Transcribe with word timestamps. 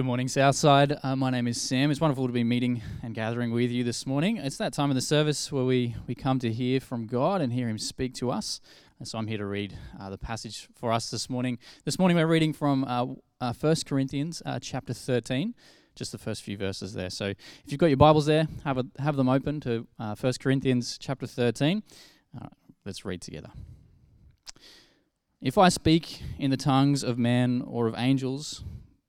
Good 0.00 0.06
morning, 0.06 0.28
Southside. 0.28 0.96
Uh, 1.02 1.14
my 1.14 1.28
name 1.28 1.46
is 1.46 1.60
Sam. 1.60 1.90
It's 1.90 2.00
wonderful 2.00 2.26
to 2.26 2.32
be 2.32 2.42
meeting 2.42 2.80
and 3.02 3.14
gathering 3.14 3.52
with 3.52 3.70
you 3.70 3.84
this 3.84 4.06
morning. 4.06 4.38
It's 4.38 4.56
that 4.56 4.72
time 4.72 4.88
of 4.90 4.94
the 4.94 5.02
service 5.02 5.52
where 5.52 5.66
we, 5.66 5.94
we 6.06 6.14
come 6.14 6.38
to 6.38 6.50
hear 6.50 6.80
from 6.80 7.06
God 7.06 7.42
and 7.42 7.52
hear 7.52 7.68
Him 7.68 7.76
speak 7.76 8.14
to 8.14 8.30
us. 8.30 8.62
And 8.98 9.06
so 9.06 9.18
I'm 9.18 9.26
here 9.26 9.36
to 9.36 9.44
read 9.44 9.76
uh, 10.00 10.08
the 10.08 10.16
passage 10.16 10.70
for 10.74 10.90
us 10.90 11.10
this 11.10 11.28
morning. 11.28 11.58
This 11.84 11.98
morning 11.98 12.16
we're 12.16 12.26
reading 12.26 12.54
from 12.54 12.84
uh, 12.84 13.08
uh, 13.42 13.52
1 13.52 13.76
Corinthians 13.84 14.42
uh, 14.46 14.58
chapter 14.58 14.94
13, 14.94 15.54
just 15.94 16.12
the 16.12 16.18
first 16.18 16.44
few 16.44 16.56
verses 16.56 16.94
there. 16.94 17.10
So 17.10 17.26
if 17.26 17.66
you've 17.66 17.78
got 17.78 17.88
your 17.88 17.98
Bibles 17.98 18.24
there, 18.24 18.48
have, 18.64 18.78
a, 18.78 18.86
have 19.00 19.16
them 19.16 19.28
open 19.28 19.60
to 19.60 19.86
uh, 19.98 20.14
1 20.18 20.32
Corinthians 20.40 20.96
chapter 20.96 21.26
13. 21.26 21.82
Uh, 22.40 22.46
let's 22.86 23.04
read 23.04 23.20
together. 23.20 23.50
If 25.42 25.58
I 25.58 25.68
speak 25.68 26.22
in 26.38 26.50
the 26.50 26.56
tongues 26.56 27.02
of 27.02 27.18
men 27.18 27.62
or 27.66 27.86
of 27.86 27.94
angels, 27.98 28.64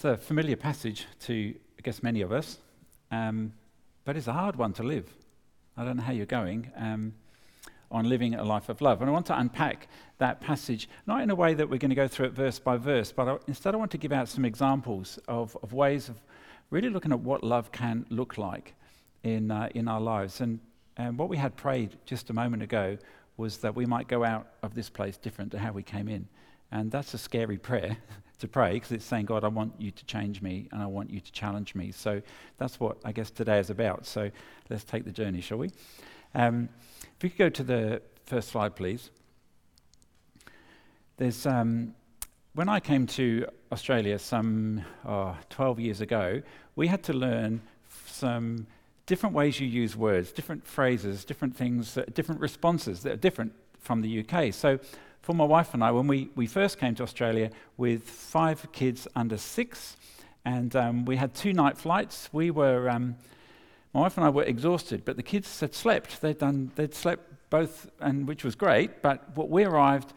It's 0.00 0.06
a 0.06 0.16
familiar 0.16 0.56
passage 0.56 1.06
to, 1.26 1.54
I 1.78 1.82
guess, 1.82 2.02
many 2.02 2.22
of 2.22 2.32
us, 2.32 2.56
um, 3.10 3.52
but 4.06 4.16
it's 4.16 4.28
a 4.28 4.32
hard 4.32 4.56
one 4.56 4.72
to 4.72 4.82
live. 4.82 5.06
I 5.76 5.84
don't 5.84 5.98
know 5.98 6.02
how 6.02 6.14
you're 6.14 6.24
going 6.24 6.72
um, 6.74 7.12
on 7.90 8.08
living 8.08 8.34
a 8.34 8.42
life 8.42 8.70
of 8.70 8.80
love. 8.80 9.02
And 9.02 9.10
I 9.10 9.12
want 9.12 9.26
to 9.26 9.38
unpack 9.38 9.88
that 10.16 10.40
passage, 10.40 10.88
not 11.06 11.20
in 11.20 11.28
a 11.28 11.34
way 11.34 11.52
that 11.52 11.68
we're 11.68 11.76
going 11.76 11.90
to 11.90 11.94
go 11.94 12.08
through 12.08 12.28
it 12.28 12.32
verse 12.32 12.58
by 12.58 12.78
verse, 12.78 13.12
but 13.12 13.28
I, 13.28 13.36
instead 13.46 13.74
I 13.74 13.76
want 13.76 13.90
to 13.90 13.98
give 13.98 14.10
out 14.10 14.26
some 14.30 14.46
examples 14.46 15.18
of, 15.28 15.54
of 15.62 15.74
ways 15.74 16.08
of 16.08 16.16
really 16.70 16.88
looking 16.88 17.12
at 17.12 17.20
what 17.20 17.44
love 17.44 17.70
can 17.70 18.06
look 18.08 18.38
like 18.38 18.74
in, 19.22 19.50
uh, 19.50 19.68
in 19.74 19.86
our 19.86 20.00
lives. 20.00 20.40
And, 20.40 20.60
and 20.96 21.18
what 21.18 21.28
we 21.28 21.36
had 21.36 21.56
prayed 21.56 21.98
just 22.06 22.30
a 22.30 22.32
moment 22.32 22.62
ago 22.62 22.96
was 23.36 23.58
that 23.58 23.76
we 23.76 23.84
might 23.84 24.08
go 24.08 24.24
out 24.24 24.46
of 24.62 24.74
this 24.74 24.88
place 24.88 25.18
different 25.18 25.52
to 25.52 25.58
how 25.58 25.72
we 25.72 25.82
came 25.82 26.08
in. 26.08 26.26
And 26.72 26.90
that's 26.90 27.12
a 27.12 27.18
scary 27.18 27.58
prayer 27.58 27.98
to 28.40 28.48
pray 28.48 28.74
because 28.74 28.92
it's 28.92 29.04
saying, 29.04 29.26
God, 29.26 29.44
I 29.44 29.48
want 29.48 29.72
you 29.78 29.90
to 29.90 30.04
change 30.04 30.42
me 30.42 30.68
and 30.72 30.82
I 30.82 30.86
want 30.86 31.10
you 31.10 31.20
to 31.20 31.32
challenge 31.32 31.74
me. 31.74 31.92
So 31.92 32.20
that's 32.58 32.80
what 32.80 32.98
I 33.04 33.12
guess 33.12 33.30
today 33.30 33.58
is 33.58 33.70
about. 33.70 34.06
So 34.06 34.30
let's 34.68 34.84
take 34.84 35.04
the 35.04 35.12
journey, 35.12 35.40
shall 35.40 35.58
we? 35.58 35.70
Um, 36.34 36.68
if 37.16 37.24
you 37.24 37.30
could 37.30 37.38
go 37.38 37.48
to 37.48 37.62
the 37.62 38.02
first 38.26 38.48
slide, 38.50 38.76
please. 38.76 39.10
There's, 41.16 41.46
um, 41.46 41.94
when 42.54 42.68
I 42.68 42.80
came 42.80 43.06
to 43.08 43.46
Australia 43.70 44.18
some 44.18 44.82
oh, 45.04 45.36
12 45.50 45.80
years 45.80 46.00
ago, 46.00 46.42
we 46.76 46.86
had 46.86 47.02
to 47.04 47.12
learn 47.12 47.60
some 48.06 48.66
different 49.06 49.34
ways 49.34 49.60
you 49.60 49.66
use 49.66 49.96
words, 49.96 50.32
different 50.32 50.66
phrases, 50.66 51.24
different 51.24 51.56
things, 51.56 51.98
uh, 51.98 52.04
different 52.14 52.40
responses 52.40 53.02
that 53.02 53.12
are 53.12 53.16
different 53.16 53.52
from 53.80 54.02
the 54.02 54.20
UK. 54.20 54.52
So 54.54 54.78
for 55.22 55.34
my 55.34 55.44
wife 55.44 55.74
and 55.74 55.84
I, 55.84 55.90
when 55.90 56.06
we, 56.06 56.30
we 56.34 56.46
first 56.46 56.78
came 56.78 56.94
to 56.96 57.02
Australia 57.02 57.50
with 57.76 58.02
five 58.04 58.70
kids 58.72 59.06
under 59.14 59.36
six, 59.36 59.96
and 60.44 60.74
um, 60.74 61.04
we 61.04 61.16
had 61.16 61.34
two 61.34 61.52
night 61.52 61.76
flights, 61.76 62.30
we 62.32 62.50
were, 62.50 62.88
um, 62.88 63.16
my 63.92 64.00
wife 64.00 64.16
and 64.16 64.24
I 64.24 64.30
were 64.30 64.44
exhausted, 64.44 65.04
but 65.04 65.16
the 65.16 65.22
kids 65.22 65.60
had 65.60 65.74
slept. 65.74 66.20
They'd, 66.20 66.38
done, 66.38 66.72
they'd 66.74 66.94
slept 66.94 67.50
both, 67.50 67.90
and 68.00 68.26
which 68.26 68.44
was 68.44 68.54
great, 68.54 69.02
but 69.02 69.36
what 69.36 69.50
we 69.50 69.64
arrived 69.64 70.14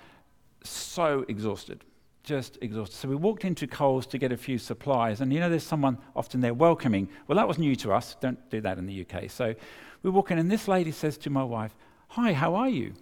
so 0.63 1.25
exhausted, 1.27 1.83
just 2.23 2.57
exhausted. 2.61 2.95
So 2.95 3.09
we 3.09 3.15
walked 3.15 3.43
into 3.43 3.67
Coles 3.67 4.05
to 4.07 4.17
get 4.17 4.31
a 4.31 4.37
few 4.37 4.57
supplies, 4.57 5.19
and 5.19 5.33
you 5.33 5.41
know, 5.41 5.49
there's 5.49 5.65
someone 5.65 5.97
often 6.15 6.39
there 6.39 6.53
welcoming. 6.53 7.09
Well, 7.27 7.35
that 7.35 7.47
was 7.47 7.57
new 7.57 7.75
to 7.77 7.91
us. 7.91 8.15
Don't 8.21 8.49
do 8.49 8.61
that 8.61 8.77
in 8.77 8.85
the 8.85 9.05
UK. 9.05 9.29
So 9.29 9.53
we 10.01 10.09
walk 10.11 10.31
in, 10.31 10.37
and 10.37 10.49
this 10.49 10.69
lady 10.69 10.91
says 10.91 11.17
to 11.19 11.29
my 11.29 11.43
wife, 11.43 11.75
Hi, 12.09 12.31
how 12.31 12.55
are 12.55 12.69
you? 12.69 12.93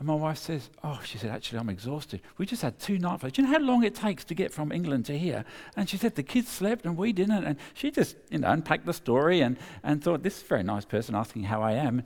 And 0.00 0.06
my 0.06 0.14
wife 0.14 0.38
says, 0.38 0.70
Oh, 0.82 0.98
she 1.04 1.18
said, 1.18 1.30
actually, 1.30 1.58
I'm 1.58 1.68
exhausted. 1.68 2.22
We 2.38 2.46
just 2.46 2.62
had 2.62 2.78
two 2.78 2.98
night 2.98 3.20
flights. 3.20 3.36
Do 3.36 3.42
you 3.42 3.48
know 3.48 3.52
how 3.52 3.62
long 3.62 3.84
it 3.84 3.94
takes 3.94 4.24
to 4.24 4.34
get 4.34 4.50
from 4.50 4.72
England 4.72 5.04
to 5.06 5.18
here? 5.18 5.44
And 5.76 5.90
she 5.90 5.98
said, 5.98 6.14
The 6.14 6.22
kids 6.22 6.48
slept 6.48 6.86
and 6.86 6.96
we 6.96 7.12
didn't. 7.12 7.44
And 7.44 7.58
she 7.74 7.90
just, 7.90 8.16
you 8.30 8.38
know, 8.38 8.50
unpacked 8.50 8.86
the 8.86 8.94
story 8.94 9.42
and, 9.42 9.58
and 9.82 10.02
thought, 10.02 10.22
This 10.22 10.38
is 10.38 10.42
a 10.42 10.46
very 10.46 10.62
nice 10.62 10.86
person 10.86 11.14
asking 11.14 11.44
how 11.44 11.60
I 11.60 11.72
am. 11.72 12.02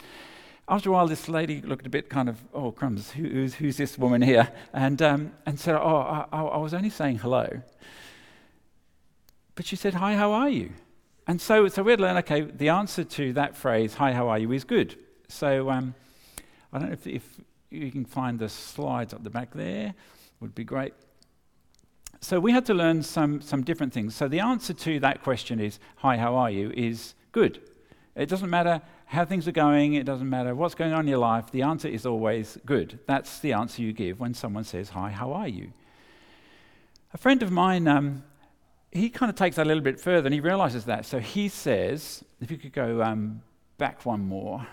After 0.68 0.88
a 0.88 0.92
while, 0.92 1.06
this 1.06 1.28
lady 1.28 1.62
looked 1.62 1.86
a 1.86 1.88
bit 1.88 2.10
kind 2.10 2.28
of, 2.28 2.44
Oh, 2.52 2.72
crumbs, 2.72 3.12
Who, 3.12 3.28
who's, 3.28 3.54
who's 3.54 3.76
this 3.76 3.96
woman 3.96 4.22
here? 4.22 4.50
And, 4.72 5.00
um, 5.00 5.32
and 5.46 5.60
said, 5.60 5.76
Oh, 5.76 6.26
I, 6.32 6.42
I 6.42 6.58
was 6.58 6.74
only 6.74 6.90
saying 6.90 7.18
hello. 7.18 7.62
But 9.54 9.66
she 9.66 9.76
said, 9.76 9.94
Hi, 9.94 10.16
how 10.16 10.32
are 10.32 10.50
you? 10.50 10.72
And 11.28 11.40
so, 11.40 11.68
so 11.68 11.84
we 11.84 11.92
had 11.92 12.00
learned, 12.00 12.18
okay, 12.18 12.40
the 12.40 12.70
answer 12.70 13.04
to 13.04 13.32
that 13.34 13.56
phrase, 13.56 13.94
Hi, 13.94 14.12
how 14.12 14.26
are 14.26 14.38
you, 14.40 14.50
is 14.50 14.64
good. 14.64 14.98
So 15.28 15.70
um, 15.70 15.94
I 16.72 16.80
don't 16.80 16.88
know 16.88 16.94
if, 16.94 17.06
if 17.06 17.40
you 17.74 17.90
can 17.90 18.04
find 18.04 18.38
the 18.38 18.48
slides 18.48 19.12
up 19.12 19.22
the 19.24 19.30
back 19.30 19.52
there, 19.54 19.94
would 20.40 20.54
be 20.54 20.64
great. 20.64 20.94
So 22.20 22.40
we 22.40 22.52
had 22.52 22.64
to 22.66 22.74
learn 22.74 23.02
some, 23.02 23.42
some 23.42 23.62
different 23.62 23.92
things. 23.92 24.14
So 24.14 24.28
the 24.28 24.40
answer 24.40 24.72
to 24.72 25.00
that 25.00 25.22
question 25.22 25.60
is, 25.60 25.78
Hi, 25.96 26.16
how 26.16 26.36
are 26.36 26.50
you? 26.50 26.70
is 26.70 27.14
good. 27.32 27.60
It 28.16 28.28
doesn't 28.28 28.48
matter 28.48 28.80
how 29.06 29.24
things 29.24 29.46
are 29.46 29.52
going, 29.52 29.94
it 29.94 30.04
doesn't 30.04 30.28
matter 30.30 30.54
what's 30.54 30.74
going 30.74 30.92
on 30.92 31.00
in 31.00 31.08
your 31.08 31.18
life, 31.18 31.50
the 31.50 31.62
answer 31.62 31.88
is 31.88 32.06
always 32.06 32.58
good. 32.64 32.98
That's 33.06 33.40
the 33.40 33.52
answer 33.52 33.82
you 33.82 33.92
give 33.92 34.20
when 34.20 34.34
someone 34.34 34.64
says, 34.64 34.90
Hi, 34.90 35.10
how 35.10 35.32
are 35.32 35.48
you? 35.48 35.72
A 37.12 37.18
friend 37.18 37.42
of 37.42 37.50
mine, 37.50 37.86
um, 37.86 38.24
he 38.90 39.10
kind 39.10 39.28
of 39.28 39.36
takes 39.36 39.56
that 39.56 39.66
a 39.66 39.68
little 39.68 39.82
bit 39.82 40.00
further 40.00 40.26
and 40.26 40.34
he 40.34 40.40
realizes 40.40 40.84
that. 40.86 41.04
So 41.04 41.18
he 41.18 41.48
says, 41.48 42.24
if 42.40 42.50
you 42.50 42.56
could 42.56 42.72
go 42.72 43.02
um, 43.02 43.42
back 43.76 44.06
one 44.06 44.20
more. 44.20 44.66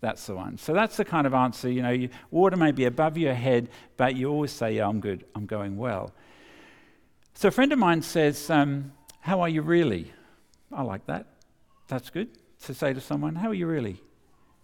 That's 0.00 0.26
the 0.26 0.36
one. 0.36 0.58
So 0.58 0.72
that's 0.72 0.96
the 0.96 1.04
kind 1.04 1.26
of 1.26 1.34
answer. 1.34 1.70
You 1.70 1.82
know, 1.82 1.90
you, 1.90 2.08
water 2.30 2.56
may 2.56 2.70
be 2.70 2.84
above 2.84 3.18
your 3.18 3.34
head, 3.34 3.68
but 3.96 4.14
you 4.14 4.30
always 4.30 4.52
say, 4.52 4.76
"Yeah, 4.76 4.88
I'm 4.88 5.00
good. 5.00 5.24
I'm 5.34 5.46
going 5.46 5.76
well." 5.76 6.12
So 7.34 7.48
a 7.48 7.50
friend 7.50 7.72
of 7.72 7.78
mine 7.78 8.02
says, 8.02 8.48
um, 8.50 8.92
"How 9.20 9.40
are 9.40 9.48
you 9.48 9.62
really?" 9.62 10.12
I 10.72 10.82
like 10.82 11.06
that. 11.06 11.26
That's 11.88 12.10
good 12.10 12.28
to 12.62 12.74
say 12.74 12.92
to 12.92 13.00
someone, 13.00 13.34
"How 13.34 13.48
are 13.48 13.54
you 13.54 13.66
really?" 13.66 14.00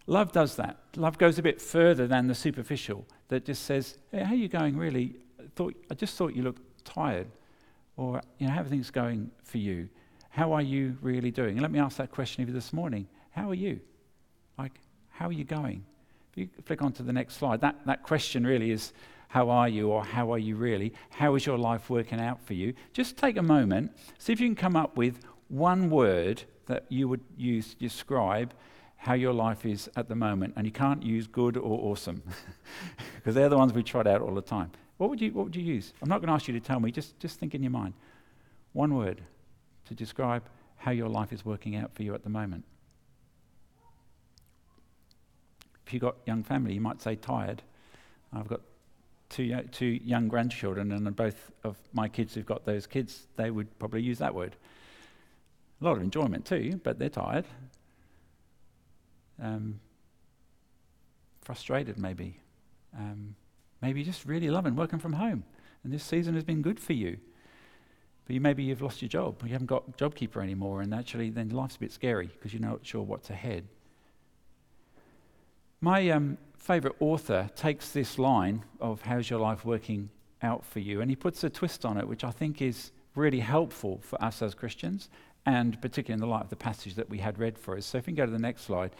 Love 0.07 0.33
does 0.33 0.57
that. 0.57 0.79
Love 0.97 1.19
goes 1.19 1.39
a 1.39 1.43
bit 1.43 1.61
further 1.61 2.07
than 2.07 2.27
the 2.29 2.35
superficial. 2.35 3.07
That 3.29 3.45
just 3.45 3.65
says, 3.65 3.99
"Hey, 4.13 4.23
how 4.23 4.33
are 4.33 4.37
you 4.37 4.49
going 4.49 4.77
really?" 4.77 5.17
I, 5.41 5.45
thought, 5.57 5.75
I 5.91 5.95
just 5.95 6.17
thought 6.17 6.35
you 6.35 6.43
looked 6.43 6.85
tired, 6.85 7.27
or 7.97 8.21
you 8.39 8.47
know, 8.47 8.53
how 8.53 8.61
are 8.61 8.69
things 8.69 8.91
going 8.91 9.33
for 9.43 9.59
you? 9.59 9.89
How 10.31 10.53
are 10.53 10.63
you 10.63 10.97
really 11.01 11.31
doing? 11.31 11.53
And 11.53 11.63
let 11.63 11.71
me 11.71 11.79
ask 11.79 11.97
that 11.97 12.11
question 12.11 12.43
of 12.43 12.49
you 12.49 12.55
this 12.55 12.73
morning. 12.73 13.09
How 13.31 13.51
are 13.51 13.55
you? 13.55 13.81
Like, 14.59 14.81
how 15.15 15.29
are 15.29 15.33
you 15.33 15.45
going? 15.45 15.85
If 16.33 16.39
you 16.39 16.49
flick 16.65 16.83
on 16.83 16.93
to 16.95 17.03
the 17.03 17.13
next 17.13 17.37
slide, 17.37 17.61
that, 17.61 17.77
that 17.87 18.03
question 18.03 18.45
really 18.45 18.73
is 18.73 18.93
how 19.29 19.49
are 19.51 19.69
you 19.69 19.89
or 19.89 20.05
how 20.05 20.33
are 20.33 20.39
you 20.39 20.57
really? 20.57 20.93
How 21.11 21.35
is 21.37 21.47
your 21.47 21.59
life 21.59 21.89
working 21.89 22.21
out 22.21 22.45
for 22.45 22.55
you? 22.55 22.75
Just 22.93 23.17
take 23.17 23.37
a 23.37 23.43
moment, 23.43 23.93
see 24.19 24.33
if 24.33 24.41
you 24.41 24.49
can 24.49 24.57
come 24.57 24.77
up 24.77 24.97
with 24.97 25.21
one 25.49 25.89
word 25.89 26.43
that 26.67 26.87
you 26.89 27.09
would 27.09 27.21
use 27.37 27.71
to 27.71 27.77
describe 27.77 28.55
how 28.97 29.15
your 29.15 29.33
life 29.33 29.65
is 29.65 29.89
at 29.97 30.09
the 30.09 30.17
moment. 30.17 30.55
And 30.57 30.67
you 30.67 30.73
can't 30.73 31.03
use 31.03 31.27
good 31.27 31.57
or 31.57 31.79
awesome 31.91 32.23
because 33.17 33.35
they're 33.35 33.49
the 33.49 33.59
ones 33.59 33.73
we 33.73 33.83
trot 33.83 34.07
out 34.07 34.21
all 34.21 34.35
the 34.35 34.43
time. 34.43 34.73
What 34.97 35.11
would 35.11 35.21
you, 35.21 35.31
what 35.33 35.45
would 35.45 35.57
you 35.57 35.63
use? 35.63 35.93
I'm 36.03 36.09
not 36.09 36.21
going 36.21 36.29
to 36.29 36.35
ask 36.35 36.49
you 36.49 36.55
to 36.55 36.61
tell 36.61 36.81
me, 36.81 36.91
just, 36.91 37.19
just 37.21 37.39
think 37.39 37.55
in 37.55 37.63
your 37.63 37.73
mind. 37.73 37.95
One 38.73 38.95
word 38.95 39.21
to 39.87 39.95
describe 39.95 40.43
how 40.77 40.91
your 40.91 41.09
life 41.09 41.33
is 41.33 41.45
working 41.45 41.77
out 41.77 41.95
for 41.95 42.03
you 42.03 42.15
at 42.15 42.25
the 42.25 42.31
moment. 42.31 42.65
If 45.87 45.93
you've 45.93 46.03
got 46.03 46.17
young 46.27 46.43
family, 46.43 46.75
you 46.75 46.81
might 46.81 47.03
say 47.03 47.17
tired. 47.17 47.63
I've 48.33 48.49
got 48.49 48.61
two, 49.29 49.55
two 49.73 49.99
young 50.05 50.29
grandchildren, 50.29 50.93
and 50.93 51.15
both 51.15 51.51
of 51.63 51.77
my 51.93 52.09
kids 52.09 52.35
who've 52.35 52.47
got 52.47 52.65
those 52.65 52.87
kids, 52.87 53.27
they 53.37 53.51
would 53.51 53.79
probably 53.79 54.03
use 54.03 54.19
that 54.19 54.35
word. 54.35 54.57
A 55.81 55.85
lot 55.85 55.97
of 55.97 56.03
enjoyment 56.03 56.45
too, 56.45 56.81
but 56.83 56.99
they're 56.99 57.09
tired. 57.09 57.45
Um, 59.43 59.81
frustrated, 61.43 61.99
maybe. 61.99 62.39
Um, 62.97 63.35
maybe 63.83 64.05
just 64.05 64.25
really 64.25 64.51
loving 64.51 64.77
working 64.77 64.99
from 64.99 65.15
home, 65.15 65.45
and 65.83 65.93
this 65.93 66.05
season 66.05 66.35
has 66.35 66.45
been 66.45 66.63
good 66.63 66.81
for 66.81 66.93
you. 66.93 67.19
But 68.27 68.35
you, 68.35 68.41
maybe 68.41 68.63
you've 68.63 68.81
lost 68.81 69.03
your 69.03 69.09
job, 69.11 69.43
you 69.45 69.51
haven't 69.51 69.67
got 69.67 69.99
JobKeeper 69.99 70.43
anymore, 70.43 70.81
and 70.81 70.95
actually 70.95 71.29
then 71.31 71.51
life's 71.51 71.77
a 71.77 71.81
bit 71.81 71.93
scary 71.93 72.29
because 72.29 72.55
you're 72.55 72.63
not 72.63 72.87
sure 72.87 73.03
what's 73.03 73.29
ahead. 73.29 73.65
My 75.85 76.09
um, 76.09 76.39
favourite 76.57 76.97
author 76.99 77.51
takes 77.55 77.91
this 77.91 78.19
line 78.19 78.65
of 78.81 79.03
how's 79.03 79.29
your 79.29 79.39
life 79.39 79.67
working 79.67 80.09
out 80.41 80.65
for 80.65 80.81
you, 80.81 81.03
and 81.03 81.11
he 81.11 81.15
puts 81.15 81.45
a 81.45 81.51
twist 81.51 81.85
on 81.85 81.99
it, 81.99 82.09
which 82.09 82.25
I 82.25 82.31
think 82.31 82.63
is 82.63 82.91
really 83.15 83.41
helpful 83.41 84.01
for 84.03 84.17
us 84.25 84.41
as 84.41 84.55
Christians, 84.55 85.11
and 85.45 85.79
particularly 85.83 86.15
in 86.15 86.27
the 86.27 86.35
light 86.35 86.41
of 86.41 86.49
the 86.49 86.57
passage 86.57 86.95
that 86.95 87.11
we 87.11 87.19
had 87.19 87.39
read 87.39 87.59
for 87.59 87.77
us. 87.77 87.85
So 87.85 87.99
if 87.99 88.07
we 88.07 88.15
can 88.15 88.17
go 88.17 88.25
to 88.25 88.33
the 88.33 88.39
next 88.39 88.63
slide, 88.63 88.93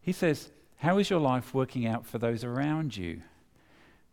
he 0.00 0.12
says, 0.12 0.50
How 0.76 0.96
is 0.96 1.10
your 1.10 1.20
life 1.20 1.52
working 1.52 1.86
out 1.86 2.06
for 2.06 2.16
those 2.16 2.42
around 2.42 2.96
you? 2.96 3.20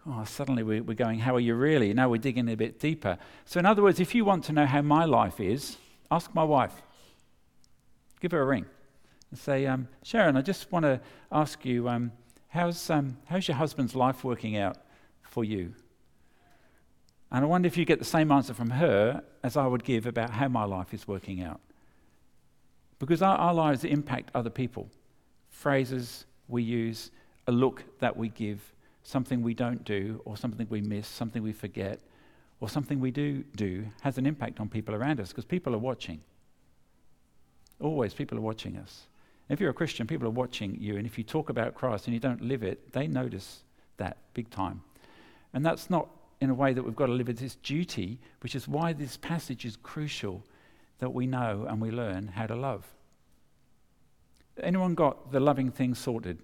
Oh, 0.06 0.26
suddenly 0.26 0.64
we're 0.64 0.94
going, 0.94 1.20
How 1.20 1.34
are 1.38 1.40
you 1.40 1.56
really? 1.56 1.94
Now 1.94 2.10
we're 2.10 2.18
digging 2.18 2.50
a 2.50 2.58
bit 2.58 2.78
deeper. 2.78 3.20
So, 3.46 3.58
in 3.58 3.66
other 3.66 3.84
words, 3.84 4.02
if 4.02 4.14
you 4.14 4.26
want 4.26 4.44
to 4.46 4.52
know 4.52 4.66
how 4.66 4.82
my 4.82 5.06
life 5.06 5.40
is, 5.40 5.78
ask 6.12 6.36
my 6.36 6.44
wife. 6.44 6.74
Give 8.20 8.34
her 8.34 8.42
a 8.42 8.46
ring 8.46 8.66
and 9.32 9.40
say, 9.40 9.66
um, 9.66 9.88
Sharon, 10.04 10.38
I 10.38 10.42
just 10.42 10.72
want 10.72 10.84
to 10.84 11.00
ask 11.32 11.66
you, 11.66 11.90
um, 11.90 12.12
how's, 12.50 12.90
um, 12.90 13.18
how's 13.26 13.48
your 13.48 13.58
husband's 13.58 13.96
life 13.96 14.24
working 14.24 14.58
out 14.58 14.78
for 15.24 15.44
you? 15.44 15.74
And 17.32 17.46
I 17.46 17.48
wonder 17.48 17.68
if 17.68 17.78
you 17.78 17.86
get 17.86 18.00
the 18.00 18.06
same 18.06 18.32
answer 18.32 18.54
from 18.54 18.72
her 18.72 19.24
as 19.42 19.56
I 19.56 19.66
would 19.66 19.86
give 19.86 20.06
about 20.06 20.32
how 20.32 20.50
my 20.50 20.66
life 20.66 20.94
is 20.94 21.08
working 21.08 21.42
out. 21.42 21.62
Because 23.00 23.22
our, 23.22 23.38
our 23.38 23.54
lives 23.54 23.86
impact 23.86 24.32
other 24.36 24.50
people. 24.50 24.90
Phrases 25.50 26.26
we 26.50 26.62
use, 26.62 27.10
a 27.48 27.52
look 27.52 27.84
that 28.00 28.16
we 28.16 28.30
give, 28.30 28.74
something 29.04 29.42
we 29.42 29.54
don't 29.54 29.84
do, 29.86 30.22
or 30.26 30.36
something 30.36 30.68
we 30.70 30.82
miss, 30.82 31.08
something 31.08 31.42
we 31.42 31.54
forget, 31.54 32.00
or 32.60 32.70
something 32.70 33.00
we 33.00 33.12
do 33.12 33.44
do 33.56 33.86
has 34.02 34.18
an 34.18 34.26
impact 34.26 34.60
on 34.60 34.70
people 34.70 34.94
around 34.94 35.20
us 35.20 35.30
because 35.30 35.46
people 35.46 35.74
are 35.74 35.80
watching. 35.80 36.22
Always, 37.80 38.14
people 38.14 38.38
are 38.38 38.42
watching 38.42 38.78
us. 38.78 39.08
If 39.52 39.60
you're 39.60 39.70
a 39.70 39.74
Christian, 39.74 40.08
people 40.08 40.28
are 40.28 40.32
watching 40.32 40.78
you, 40.80 40.96
and 40.96 41.06
if 41.06 41.18
you 41.18 41.26
talk 41.26 41.50
about 41.50 41.76
Christ 41.76 42.08
and 42.08 42.14
you 42.14 42.22
don't 42.22 42.42
live 42.42 42.64
it, 42.64 42.94
they 42.94 43.06
notice 43.06 43.64
that 43.98 44.16
big 44.34 44.50
time. 44.50 44.82
And 45.54 45.66
that's 45.66 45.90
not 45.90 46.08
in 46.40 46.50
a 46.50 46.54
way 46.54 46.72
that 46.72 46.82
we've 46.82 46.96
got 46.96 47.08
to 47.08 47.12
live 47.12 47.28
as 47.28 47.40
this 47.40 47.56
duty, 47.56 48.18
which 48.40 48.56
is 48.56 48.66
why 48.66 48.94
this 48.94 49.18
passage 49.18 49.66
is 49.66 49.76
crucial 49.76 50.42
that 51.00 51.14
we 51.14 51.28
know 51.28 51.66
and 51.68 51.82
we 51.82 51.92
learn 51.92 52.30
how 52.30 52.48
to 52.48 52.56
love. 52.56 52.86
Anyone 54.64 54.96
got 54.96 55.34
the 55.34 55.42
loving 55.42 55.70
thing 55.70 55.96
sorted? 55.96 56.38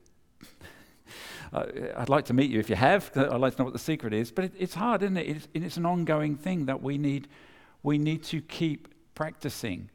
I'd 1.53 2.09
like 2.09 2.25
to 2.25 2.33
meet 2.33 2.51
you 2.51 2.59
if 2.59 2.69
you 2.69 2.75
have. 2.75 3.09
I'd 3.15 3.39
like 3.39 3.55
to 3.55 3.61
know 3.61 3.65
what 3.65 3.73
the 3.73 3.79
secret 3.79 4.13
is. 4.13 4.31
But 4.31 4.45
it, 4.45 4.53
it's 4.59 4.73
hard, 4.73 5.01
isn't 5.01 5.15
it? 5.15 5.27
It's, 5.27 5.47
it's 5.53 5.77
an 5.77 5.85
ongoing 5.85 6.35
thing 6.35 6.65
that 6.65 6.81
we 6.81 6.97
need, 6.97 7.29
we 7.83 7.97
need 7.97 8.23
to 8.23 8.41
keep 8.41 8.89
practicing. 9.15 9.89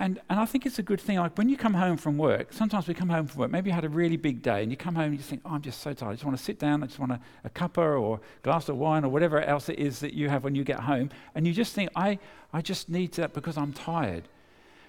And, 0.00 0.18
and 0.30 0.40
I 0.40 0.46
think 0.46 0.64
it's 0.64 0.78
a 0.78 0.82
good 0.82 0.98
thing. 0.98 1.18
Like 1.18 1.36
when 1.36 1.50
you 1.50 1.58
come 1.58 1.74
home 1.74 1.98
from 1.98 2.16
work, 2.16 2.54
sometimes 2.54 2.88
we 2.88 2.94
come 2.94 3.10
home 3.10 3.26
from 3.26 3.40
work, 3.40 3.50
maybe 3.50 3.68
you 3.68 3.74
had 3.74 3.84
a 3.84 3.88
really 3.88 4.16
big 4.16 4.40
day, 4.42 4.62
and 4.62 4.70
you 4.70 4.76
come 4.76 4.94
home 4.94 5.04
and 5.04 5.14
you 5.14 5.20
think, 5.20 5.42
oh, 5.44 5.50
I'm 5.50 5.60
just 5.60 5.82
so 5.82 5.92
tired. 5.92 6.08
I 6.08 6.12
just 6.14 6.24
want 6.24 6.38
to 6.38 6.42
sit 6.42 6.58
down. 6.58 6.82
I 6.82 6.86
just 6.86 6.98
want 6.98 7.12
a, 7.12 7.20
a 7.44 7.50
cuppa 7.50 8.00
or 8.00 8.16
a 8.16 8.42
glass 8.42 8.70
of 8.70 8.78
wine 8.78 9.04
or 9.04 9.10
whatever 9.10 9.42
else 9.42 9.68
it 9.68 9.78
is 9.78 9.98
that 10.00 10.14
you 10.14 10.30
have 10.30 10.42
when 10.42 10.54
you 10.54 10.64
get 10.64 10.80
home. 10.80 11.10
And 11.34 11.46
you 11.46 11.52
just 11.52 11.74
think, 11.74 11.90
I, 11.94 12.18
I 12.50 12.62
just 12.62 12.88
need 12.88 13.12
that 13.12 13.34
because 13.34 13.58
I'm 13.58 13.74
tired. 13.74 14.24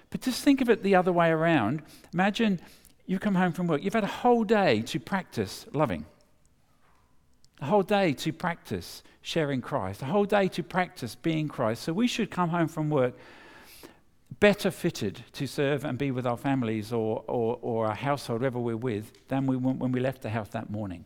But 0.08 0.22
just 0.22 0.42
think 0.42 0.62
of 0.62 0.70
it 0.70 0.82
the 0.82 0.94
other 0.94 1.12
way 1.12 1.28
around. 1.28 1.82
Imagine 2.14 2.58
you 3.04 3.18
come 3.18 3.34
home 3.34 3.52
from 3.52 3.66
work, 3.66 3.84
you've 3.84 3.92
had 3.92 4.04
a 4.04 4.06
whole 4.06 4.44
day 4.44 4.80
to 4.80 4.98
practice 4.98 5.66
loving, 5.74 6.06
a 7.60 7.66
whole 7.66 7.82
day 7.82 8.14
to 8.14 8.32
practice 8.32 9.02
sharing 9.20 9.60
Christ, 9.60 10.00
a 10.00 10.06
whole 10.06 10.24
day 10.24 10.48
to 10.48 10.62
practice 10.62 11.14
being 11.14 11.48
Christ. 11.48 11.82
So 11.82 11.92
we 11.92 12.06
should 12.06 12.30
come 12.30 12.48
home 12.48 12.68
from 12.68 12.88
work 12.88 13.14
better 14.40 14.70
fitted 14.70 15.24
to 15.32 15.46
serve 15.46 15.84
and 15.84 15.98
be 15.98 16.10
with 16.10 16.26
our 16.26 16.36
families 16.36 16.92
or, 16.92 17.24
or, 17.26 17.58
or 17.60 17.86
our 17.86 17.94
household, 17.94 18.40
whoever 18.40 18.58
we're 18.58 18.76
with, 18.76 19.12
than 19.28 19.46
we 19.46 19.56
were 19.56 19.72
when 19.72 19.92
we 19.92 20.00
left 20.00 20.22
the 20.22 20.30
house 20.30 20.48
that 20.50 20.70
morning. 20.70 21.04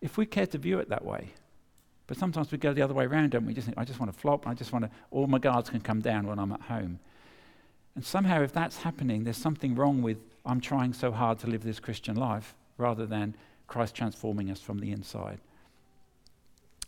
If 0.00 0.16
we 0.16 0.26
care 0.26 0.46
to 0.46 0.58
view 0.58 0.78
it 0.78 0.88
that 0.88 1.04
way. 1.04 1.28
But 2.06 2.16
sometimes 2.18 2.50
we 2.50 2.58
go 2.58 2.72
the 2.72 2.82
other 2.82 2.94
way 2.94 3.04
around, 3.04 3.30
don't 3.30 3.46
we? 3.46 3.54
Just 3.54 3.66
think, 3.66 3.78
I 3.78 3.84
just 3.84 4.00
want 4.00 4.12
to 4.12 4.18
flop, 4.18 4.46
I 4.46 4.54
just 4.54 4.72
want 4.72 4.84
to, 4.84 4.90
all 5.10 5.26
my 5.26 5.38
guards 5.38 5.70
can 5.70 5.80
come 5.80 6.00
down 6.00 6.26
when 6.26 6.38
I'm 6.38 6.50
at 6.52 6.62
home. 6.62 6.98
And 7.94 8.04
somehow, 8.04 8.42
if 8.42 8.52
that's 8.52 8.78
happening, 8.78 9.24
there's 9.24 9.36
something 9.36 9.74
wrong 9.74 10.02
with 10.02 10.18
I'm 10.44 10.60
trying 10.60 10.92
so 10.92 11.12
hard 11.12 11.38
to 11.40 11.46
live 11.46 11.62
this 11.62 11.80
Christian 11.80 12.16
life 12.16 12.54
rather 12.78 13.06
than 13.06 13.36
Christ 13.66 13.94
transforming 13.94 14.50
us 14.50 14.60
from 14.60 14.78
the 14.78 14.90
inside. 14.90 15.38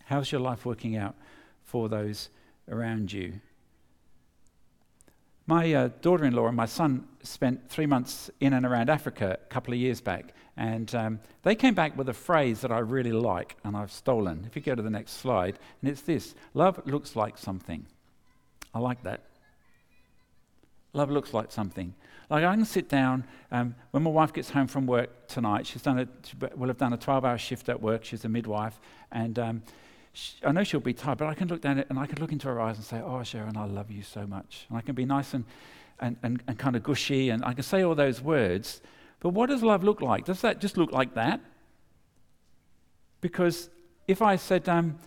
How's 0.06 0.32
your 0.32 0.40
life 0.40 0.64
working 0.64 0.96
out 0.96 1.14
for 1.62 1.88
those 1.88 2.30
around 2.68 3.12
you? 3.12 3.34
My 5.46 5.72
uh, 5.74 5.88
daughter 6.00 6.24
in 6.24 6.34
law 6.34 6.46
and 6.46 6.56
my 6.56 6.66
son 6.66 7.06
spent 7.22 7.68
three 7.68 7.86
months 7.86 8.30
in 8.40 8.52
and 8.52 8.64
around 8.64 8.88
Africa 8.88 9.38
a 9.42 9.46
couple 9.48 9.74
of 9.74 9.80
years 9.80 10.00
back, 10.00 10.34
and 10.56 10.94
um, 10.94 11.20
they 11.42 11.54
came 11.54 11.74
back 11.74 11.96
with 11.96 12.08
a 12.08 12.14
phrase 12.14 12.60
that 12.60 12.70
I 12.70 12.78
really 12.78 13.12
like 13.12 13.56
and 13.64 13.76
I've 13.76 13.90
stolen. 13.90 14.44
If 14.46 14.54
you 14.54 14.62
go 14.62 14.74
to 14.74 14.82
the 14.82 14.90
next 14.90 15.12
slide, 15.12 15.58
and 15.80 15.90
it's 15.90 16.02
this 16.02 16.34
love 16.54 16.80
looks 16.86 17.16
like 17.16 17.38
something. 17.38 17.86
I 18.72 18.78
like 18.78 19.02
that. 19.02 19.20
Love 20.92 21.10
looks 21.10 21.34
like 21.34 21.50
something. 21.50 21.94
Like 22.30 22.44
I 22.44 22.54
can 22.54 22.64
sit 22.64 22.88
down 22.88 23.24
um, 23.50 23.74
when 23.90 24.02
my 24.04 24.10
wife 24.10 24.32
gets 24.32 24.50
home 24.50 24.66
from 24.66 24.86
work 24.86 25.26
tonight. 25.26 25.66
She's 25.66 25.82
done 25.82 25.98
a, 25.98 26.08
she 26.24 26.36
will 26.54 26.68
have 26.68 26.78
done 26.78 26.92
a 26.92 26.98
12-hour 26.98 27.38
shift 27.38 27.68
at 27.68 27.82
work. 27.82 28.04
She's 28.04 28.24
a 28.24 28.28
midwife, 28.28 28.78
and 29.10 29.38
um, 29.38 29.62
she, 30.12 30.36
I 30.44 30.52
know 30.52 30.62
she'll 30.62 30.80
be 30.80 30.92
tired, 30.92 31.18
but 31.18 31.28
I 31.28 31.34
can 31.34 31.48
look 31.48 31.60
down 31.60 31.78
at, 31.78 31.88
and 31.88 31.98
I 31.98 32.06
can 32.06 32.18
look 32.20 32.32
into 32.32 32.48
her 32.48 32.60
eyes 32.60 32.76
and 32.76 32.84
say, 32.84 33.00
"Oh, 33.00 33.22
Sharon, 33.22 33.56
I 33.56 33.64
love 33.64 33.90
you 33.90 34.02
so 34.02 34.26
much." 34.26 34.66
And 34.68 34.76
I 34.76 34.82
can 34.82 34.94
be 34.94 35.04
nice 35.04 35.32
and, 35.34 35.44
and, 36.00 36.16
and, 36.22 36.42
and 36.46 36.58
kind 36.58 36.76
of 36.76 36.82
gushy, 36.82 37.30
and 37.30 37.44
I 37.44 37.54
can 37.54 37.62
say 37.62 37.82
all 37.82 37.94
those 37.94 38.20
words. 38.20 38.82
But 39.20 39.30
what 39.30 39.48
does 39.48 39.62
love 39.62 39.82
look 39.84 40.02
like? 40.02 40.24
Does 40.24 40.40
that 40.42 40.60
just 40.60 40.76
look 40.76 40.92
like 40.92 41.14
that? 41.14 41.40
Because 43.20 43.70
if 44.06 44.20
I 44.20 44.36
said, 44.36 44.68
um, 44.68 44.98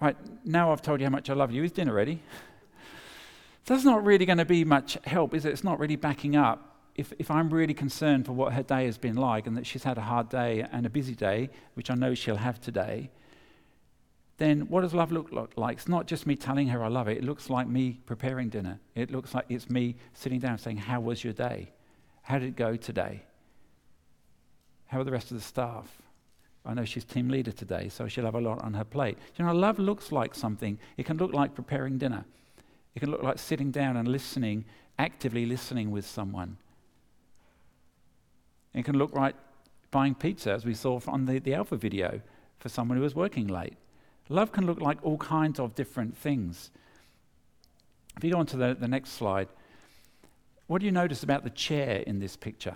"Right 0.00 0.16
now, 0.44 0.70
I've 0.70 0.82
told 0.82 1.00
you 1.00 1.06
how 1.06 1.10
much 1.10 1.30
I 1.30 1.34
love 1.34 1.50
you," 1.50 1.64
is 1.64 1.72
dinner 1.72 1.94
ready? 1.94 2.22
That's 3.66 3.84
not 3.84 4.04
really 4.04 4.26
going 4.26 4.38
to 4.38 4.44
be 4.44 4.64
much 4.64 4.98
help, 5.04 5.34
is 5.34 5.46
it? 5.46 5.50
It's 5.50 5.64
not 5.64 5.80
really 5.80 5.96
backing 5.96 6.36
up. 6.36 6.76
If, 6.94 7.12
if 7.18 7.30
I'm 7.30 7.52
really 7.52 7.74
concerned 7.74 8.26
for 8.26 8.32
what 8.32 8.52
her 8.52 8.62
day 8.62 8.84
has 8.84 8.98
been 8.98 9.16
like 9.16 9.48
and 9.48 9.56
that 9.56 9.66
she's 9.66 9.82
had 9.82 9.98
a 9.98 10.02
hard 10.02 10.28
day 10.28 10.64
and 10.70 10.86
a 10.86 10.90
busy 10.90 11.14
day, 11.14 11.50
which 11.72 11.90
I 11.90 11.94
know 11.94 12.14
she'll 12.14 12.36
have 12.36 12.60
today, 12.60 13.10
then 14.36 14.62
what 14.62 14.80
does 14.80 14.94
love 14.94 15.12
look 15.12 15.30
like? 15.56 15.76
It's 15.76 15.88
not 15.88 16.06
just 16.06 16.26
me 16.26 16.34
telling 16.34 16.68
her 16.68 16.82
I 16.82 16.88
love 16.88 17.08
it. 17.08 17.18
It 17.18 17.24
looks 17.24 17.48
like 17.48 17.68
me 17.68 18.00
preparing 18.04 18.48
dinner. 18.48 18.80
It 18.94 19.10
looks 19.10 19.32
like 19.32 19.46
it's 19.48 19.70
me 19.70 19.96
sitting 20.12 20.40
down 20.40 20.58
saying, 20.58 20.78
How 20.78 21.00
was 21.00 21.22
your 21.22 21.32
day? 21.32 21.72
How 22.22 22.38
did 22.38 22.48
it 22.48 22.56
go 22.56 22.74
today? 22.74 23.22
How 24.86 25.00
are 25.00 25.04
the 25.04 25.12
rest 25.12 25.30
of 25.30 25.36
the 25.36 25.42
staff? 25.42 26.02
I 26.66 26.74
know 26.74 26.84
she's 26.84 27.04
team 27.04 27.28
leader 27.28 27.52
today, 27.52 27.88
so 27.90 28.08
she'll 28.08 28.24
have 28.24 28.34
a 28.34 28.40
lot 28.40 28.62
on 28.62 28.74
her 28.74 28.84
plate. 28.84 29.18
You 29.36 29.44
know, 29.44 29.52
love 29.52 29.78
looks 29.78 30.10
like 30.10 30.34
something. 30.34 30.78
It 30.96 31.04
can 31.04 31.18
look 31.18 31.32
like 31.32 31.54
preparing 31.54 31.98
dinner. 31.98 32.24
It 32.94 33.00
can 33.00 33.10
look 33.10 33.22
like 33.22 33.38
sitting 33.38 33.70
down 33.70 33.96
and 33.96 34.08
listening, 34.08 34.64
actively 34.98 35.44
listening 35.46 35.90
with 35.90 36.06
someone. 36.06 36.56
It 38.72 38.84
can 38.84 38.96
look 38.96 39.14
like 39.14 39.34
buying 39.90 40.14
pizza, 40.14 40.52
as 40.52 40.64
we 40.64 40.74
saw 40.74 41.00
on 41.06 41.26
the, 41.26 41.38
the 41.38 41.54
Alpha 41.54 41.76
video, 41.76 42.20
for 42.58 42.68
someone 42.68 42.96
who 42.96 43.04
was 43.04 43.14
working 43.14 43.46
late. 43.46 43.74
Love 44.28 44.52
can 44.52 44.66
look 44.66 44.80
like 44.80 44.98
all 45.02 45.18
kinds 45.18 45.60
of 45.60 45.74
different 45.74 46.16
things. 46.16 46.70
If 48.16 48.24
you 48.24 48.32
go 48.32 48.38
on 48.38 48.46
to 48.46 48.56
the, 48.56 48.76
the 48.78 48.88
next 48.88 49.12
slide, 49.12 49.48
what 50.66 50.80
do 50.80 50.86
you 50.86 50.92
notice 50.92 51.22
about 51.22 51.44
the 51.44 51.50
chair 51.50 52.02
in 52.06 52.20
this 52.20 52.36
picture? 52.36 52.74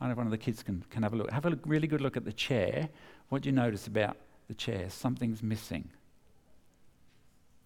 I 0.00 0.04
don't 0.04 0.08
know 0.08 0.12
if 0.12 0.16
one 0.18 0.26
of 0.26 0.30
the 0.30 0.38
kids 0.38 0.62
can, 0.62 0.84
can 0.90 1.02
have 1.02 1.12
a 1.12 1.16
look. 1.16 1.30
Have 1.30 1.46
a 1.46 1.50
look, 1.50 1.60
really 1.64 1.86
good 1.86 2.00
look 2.00 2.16
at 2.16 2.24
the 2.24 2.32
chair. 2.32 2.88
What 3.28 3.42
do 3.42 3.48
you 3.48 3.54
notice 3.54 3.86
about 3.86 4.16
the 4.48 4.54
chair? 4.54 4.90
Something's 4.90 5.42
missing. 5.42 5.88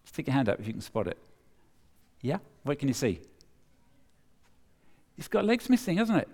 Stick 0.05 0.27
your 0.27 0.35
hand 0.35 0.49
up 0.49 0.61
if 0.61 0.67
you 0.67 0.73
can 0.73 0.83
spot 0.83 1.07
it. 1.07 1.19
Yeah? 2.21 2.39
What 2.65 2.79
can 2.79 2.89
you 2.89 2.95
see? 2.95 3.21
It's 5.17 5.29
got 5.29 5.45
legs 5.45 5.69
missing, 5.69 5.99
hasn't 5.99 6.19
it? 6.19 6.29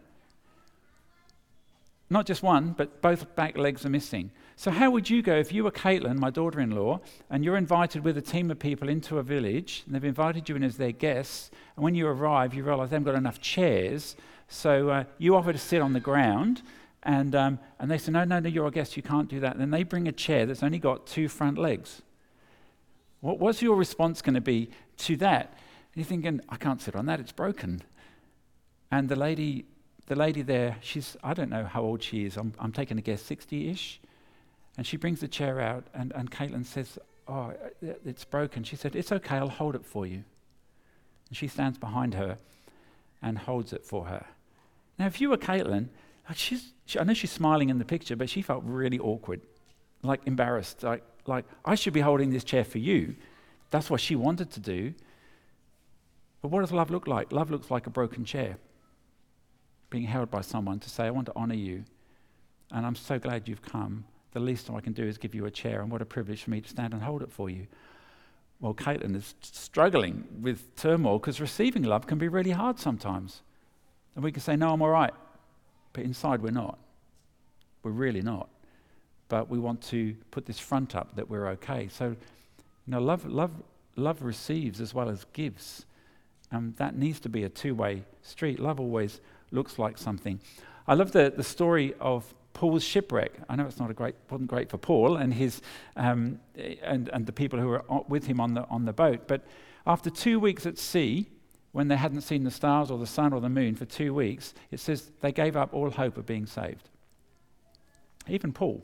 Not 2.10 2.26
just 2.26 2.42
one, 2.42 2.74
but 2.76 3.02
both 3.02 3.34
back 3.36 3.58
legs 3.58 3.84
are 3.84 3.90
missing. 3.90 4.30
So, 4.58 4.72
how 4.72 4.90
would 4.90 5.08
you 5.08 5.22
go 5.22 5.36
if 5.36 5.52
you 5.52 5.62
were 5.62 5.70
Caitlin, 5.70 6.18
my 6.18 6.30
daughter 6.30 6.60
in 6.60 6.72
law, 6.72 6.98
and 7.30 7.44
you're 7.44 7.56
invited 7.56 8.02
with 8.02 8.18
a 8.18 8.20
team 8.20 8.50
of 8.50 8.58
people 8.58 8.88
into 8.88 9.18
a 9.18 9.22
village, 9.22 9.84
and 9.86 9.94
they've 9.94 10.02
invited 10.02 10.48
you 10.48 10.56
in 10.56 10.64
as 10.64 10.76
their 10.76 10.90
guests, 10.90 11.52
and 11.76 11.84
when 11.84 11.94
you 11.94 12.08
arrive, 12.08 12.54
you 12.54 12.64
realize 12.64 12.90
they 12.90 12.96
haven't 12.96 13.12
got 13.12 13.14
enough 13.14 13.40
chairs, 13.40 14.16
so 14.48 14.88
uh, 14.88 15.04
you 15.16 15.36
offer 15.36 15.52
to 15.52 15.58
sit 15.60 15.80
on 15.80 15.92
the 15.92 16.00
ground, 16.00 16.62
and, 17.04 17.36
um, 17.36 17.60
and 17.78 17.88
they 17.88 17.98
say, 17.98 18.10
No, 18.10 18.24
no, 18.24 18.40
no, 18.40 18.48
you're 18.48 18.66
a 18.66 18.72
guest, 18.72 18.96
you 18.96 19.02
can't 19.04 19.28
do 19.28 19.38
that. 19.38 19.52
And 19.52 19.60
then 19.60 19.70
they 19.70 19.84
bring 19.84 20.08
a 20.08 20.12
chair 20.12 20.44
that's 20.44 20.64
only 20.64 20.80
got 20.80 21.06
two 21.06 21.28
front 21.28 21.56
legs. 21.56 22.02
What, 23.20 23.38
what's 23.38 23.62
your 23.62 23.76
response 23.76 24.20
going 24.22 24.34
to 24.34 24.40
be 24.40 24.70
to 24.96 25.16
that? 25.18 25.52
And 25.52 25.94
you're 25.94 26.04
thinking, 26.04 26.40
I 26.48 26.56
can't 26.56 26.82
sit 26.82 26.96
on 26.96 27.06
that, 27.06 27.20
it's 27.20 27.30
broken. 27.30 27.82
And 28.90 29.08
the 29.08 29.14
lady, 29.14 29.66
the 30.06 30.16
lady 30.16 30.42
there, 30.42 30.78
she's, 30.80 31.16
I 31.22 31.32
don't 31.32 31.48
know 31.48 31.64
how 31.64 31.82
old 31.82 32.02
she 32.02 32.24
is, 32.24 32.36
I'm, 32.36 32.52
I'm 32.58 32.72
taking 32.72 32.98
a 32.98 33.02
guess, 33.02 33.22
60 33.22 33.70
ish. 33.70 34.00
And 34.78 34.86
she 34.86 34.96
brings 34.96 35.18
the 35.20 35.26
chair 35.28 35.60
out, 35.60 35.88
and, 35.92 36.12
and 36.14 36.30
Caitlin 36.30 36.64
says, 36.64 36.98
Oh, 37.26 37.50
uh, 37.50 37.94
it's 38.06 38.24
broken. 38.24 38.62
She 38.62 38.76
said, 38.76 38.94
It's 38.94 39.10
okay, 39.10 39.36
I'll 39.36 39.48
hold 39.48 39.74
it 39.74 39.84
for 39.84 40.06
you. 40.06 40.22
And 41.28 41.36
she 41.36 41.48
stands 41.48 41.76
behind 41.76 42.14
her 42.14 42.38
and 43.20 43.36
holds 43.36 43.72
it 43.72 43.84
for 43.84 44.06
her. 44.06 44.24
Now, 44.96 45.06
if 45.06 45.20
you 45.20 45.30
were 45.30 45.36
Caitlin, 45.36 45.88
like 46.28 46.38
she's, 46.38 46.72
she, 46.86 46.98
I 46.98 47.02
know 47.02 47.12
she's 47.12 47.32
smiling 47.32 47.70
in 47.70 47.78
the 47.78 47.84
picture, 47.84 48.14
but 48.14 48.30
she 48.30 48.40
felt 48.40 48.62
really 48.64 49.00
awkward, 49.00 49.40
like 50.02 50.20
embarrassed. 50.26 50.84
Like, 50.84 51.02
like, 51.26 51.44
I 51.64 51.74
should 51.74 51.92
be 51.92 52.00
holding 52.00 52.30
this 52.30 52.44
chair 52.44 52.64
for 52.64 52.78
you. 52.78 53.16
That's 53.70 53.90
what 53.90 54.00
she 54.00 54.14
wanted 54.14 54.52
to 54.52 54.60
do. 54.60 54.94
But 56.40 56.52
what 56.52 56.60
does 56.60 56.70
love 56.70 56.90
look 56.90 57.08
like? 57.08 57.32
Love 57.32 57.50
looks 57.50 57.68
like 57.68 57.88
a 57.88 57.90
broken 57.90 58.24
chair 58.24 58.56
being 59.90 60.04
held 60.04 60.30
by 60.30 60.42
someone 60.42 60.78
to 60.78 60.88
say, 60.88 61.06
I 61.06 61.10
want 61.10 61.26
to 61.26 61.32
honor 61.34 61.56
you, 61.56 61.84
and 62.70 62.86
I'm 62.86 62.94
so 62.94 63.18
glad 63.18 63.48
you've 63.48 63.62
come. 63.62 64.04
The 64.32 64.40
least 64.40 64.70
I 64.70 64.80
can 64.80 64.92
do 64.92 65.04
is 65.04 65.18
give 65.18 65.34
you 65.34 65.46
a 65.46 65.50
chair, 65.50 65.80
and 65.80 65.90
what 65.90 66.02
a 66.02 66.06
privilege 66.06 66.42
for 66.42 66.50
me 66.50 66.60
to 66.60 66.68
stand 66.68 66.92
and 66.92 67.02
hold 67.02 67.22
it 67.22 67.32
for 67.32 67.48
you. 67.48 67.66
Well, 68.60 68.74
Caitlin 68.74 69.14
is 69.14 69.34
struggling 69.40 70.26
with 70.40 70.74
turmoil 70.76 71.18
because 71.18 71.40
receiving 71.40 71.84
love 71.84 72.06
can 72.06 72.18
be 72.18 72.28
really 72.28 72.50
hard 72.50 72.78
sometimes. 72.78 73.42
And 74.14 74.24
we 74.24 74.32
can 74.32 74.42
say, 74.42 74.56
No, 74.56 74.72
I'm 74.72 74.82
all 74.82 74.90
right. 74.90 75.14
But 75.92 76.04
inside, 76.04 76.42
we're 76.42 76.50
not. 76.50 76.78
We're 77.82 77.92
really 77.92 78.22
not. 78.22 78.48
But 79.28 79.48
we 79.48 79.58
want 79.58 79.82
to 79.84 80.16
put 80.30 80.46
this 80.46 80.58
front 80.58 80.96
up 80.96 81.14
that 81.16 81.30
we're 81.30 81.46
okay. 81.50 81.88
So, 81.88 82.08
you 82.08 82.16
know, 82.86 83.00
love, 83.00 83.26
love, 83.26 83.52
love 83.94 84.22
receives 84.22 84.80
as 84.80 84.92
well 84.92 85.08
as 85.08 85.24
gives. 85.32 85.86
And 86.50 86.74
that 86.76 86.96
needs 86.96 87.20
to 87.20 87.28
be 87.28 87.44
a 87.44 87.48
two 87.48 87.74
way 87.74 88.02
street. 88.22 88.58
Love 88.58 88.80
always 88.80 89.20
looks 89.50 89.78
like 89.78 89.98
something. 89.98 90.40
I 90.86 90.94
love 90.94 91.12
the, 91.12 91.32
the 91.34 91.44
story 91.44 91.94
of 92.00 92.34
Paul's 92.58 92.82
shipwreck. 92.82 93.34
I 93.48 93.54
know 93.54 93.66
it's 93.66 93.78
not 93.78 93.88
a 93.88 93.94
great, 93.94 94.16
wasn't 94.28 94.50
great 94.50 94.68
for 94.68 94.78
Paul 94.78 95.16
and, 95.16 95.32
his, 95.32 95.62
um, 95.94 96.40
and, 96.82 97.08
and 97.10 97.24
the 97.24 97.32
people 97.32 97.56
who 97.56 97.68
were 97.68 97.84
with 98.08 98.26
him 98.26 98.40
on 98.40 98.54
the, 98.54 98.66
on 98.66 98.84
the 98.84 98.92
boat, 98.92 99.28
but 99.28 99.46
after 99.86 100.10
two 100.10 100.40
weeks 100.40 100.66
at 100.66 100.76
sea, 100.76 101.28
when 101.70 101.86
they 101.86 101.94
hadn't 101.94 102.22
seen 102.22 102.42
the 102.42 102.50
stars 102.50 102.90
or 102.90 102.98
the 102.98 103.06
sun 103.06 103.32
or 103.32 103.40
the 103.40 103.48
moon 103.48 103.76
for 103.76 103.84
two 103.84 104.12
weeks, 104.12 104.54
it 104.72 104.80
says 104.80 105.12
they 105.20 105.30
gave 105.30 105.56
up 105.56 105.72
all 105.72 105.88
hope 105.88 106.18
of 106.18 106.26
being 106.26 106.46
saved. 106.46 106.90
Even 108.26 108.52
Paul. 108.52 108.82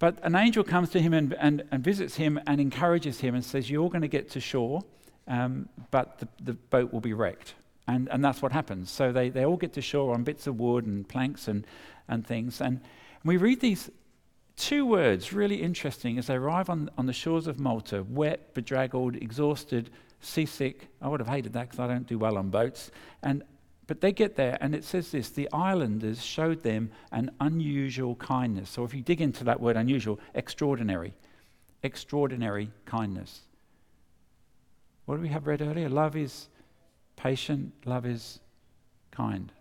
But 0.00 0.18
an 0.24 0.34
angel 0.34 0.64
comes 0.64 0.90
to 0.90 1.00
him 1.00 1.14
and, 1.14 1.34
and, 1.34 1.62
and 1.70 1.84
visits 1.84 2.16
him 2.16 2.40
and 2.48 2.60
encourages 2.60 3.20
him 3.20 3.36
and 3.36 3.44
says, 3.44 3.70
You're 3.70 3.90
going 3.90 4.02
to 4.02 4.08
get 4.08 4.28
to 4.30 4.40
shore, 4.40 4.82
um, 5.28 5.68
but 5.92 6.18
the, 6.18 6.28
the 6.42 6.54
boat 6.54 6.92
will 6.92 7.00
be 7.00 7.12
wrecked. 7.12 7.54
And, 7.88 8.08
and 8.10 8.22
that's 8.22 8.42
what 8.42 8.52
happens. 8.52 8.90
So 8.90 9.12
they, 9.12 9.30
they 9.30 9.46
all 9.46 9.56
get 9.56 9.72
to 9.72 9.80
shore 9.80 10.14
on 10.14 10.22
bits 10.22 10.46
of 10.46 10.60
wood 10.60 10.86
and 10.86 11.08
planks 11.08 11.48
and, 11.48 11.66
and 12.06 12.24
things. 12.24 12.60
And 12.60 12.80
we 13.24 13.38
read 13.38 13.60
these 13.60 13.90
two 14.56 14.84
words 14.84 15.32
really 15.32 15.62
interesting 15.62 16.18
as 16.18 16.26
they 16.26 16.34
arrive 16.34 16.68
on, 16.68 16.90
on 16.98 17.06
the 17.06 17.14
shores 17.14 17.46
of 17.46 17.58
Malta 17.58 18.02
wet, 18.02 18.52
bedraggled, 18.52 19.16
exhausted, 19.16 19.88
seasick. 20.20 20.88
I 21.00 21.08
would 21.08 21.20
have 21.20 21.28
hated 21.28 21.54
that 21.54 21.70
because 21.70 21.80
I 21.80 21.86
don't 21.86 22.06
do 22.06 22.18
well 22.18 22.36
on 22.36 22.50
boats. 22.50 22.90
And, 23.22 23.42
but 23.86 24.02
they 24.02 24.12
get 24.12 24.36
there, 24.36 24.58
and 24.60 24.74
it 24.74 24.84
says 24.84 25.10
this 25.10 25.30
the 25.30 25.48
islanders 25.50 26.22
showed 26.22 26.62
them 26.62 26.90
an 27.10 27.30
unusual 27.40 28.16
kindness. 28.16 28.68
So 28.68 28.84
if 28.84 28.92
you 28.92 29.00
dig 29.00 29.22
into 29.22 29.44
that 29.44 29.60
word 29.60 29.78
unusual, 29.78 30.20
extraordinary. 30.34 31.14
Extraordinary 31.82 32.70
kindness. 32.84 33.40
What 35.06 35.14
did 35.14 35.22
we 35.22 35.28
have 35.28 35.46
read 35.46 35.62
earlier? 35.62 35.88
Love 35.88 36.16
is 36.16 36.48
patient, 37.18 37.72
love 37.84 38.06
is 38.06 38.40
kind. 39.10 39.52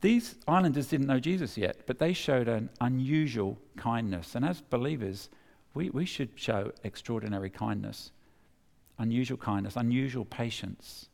These 0.00 0.36
islanders 0.48 0.86
didn't 0.86 1.08
know 1.08 1.20
Jesus 1.20 1.58
yet, 1.58 1.80
but 1.86 1.98
they 1.98 2.14
showed 2.14 2.48
an 2.48 2.70
unusual 2.80 3.58
kindness. 3.76 4.34
And 4.34 4.44
as 4.44 4.62
believers, 4.62 5.28
we, 5.74 5.90
we 5.90 6.06
should 6.06 6.30
show 6.36 6.72
extraordinary 6.84 7.50
kindness, 7.50 8.12
unusual 8.98 9.36
kindness, 9.36 9.76
unusual 9.76 10.24
patience. 10.24 11.08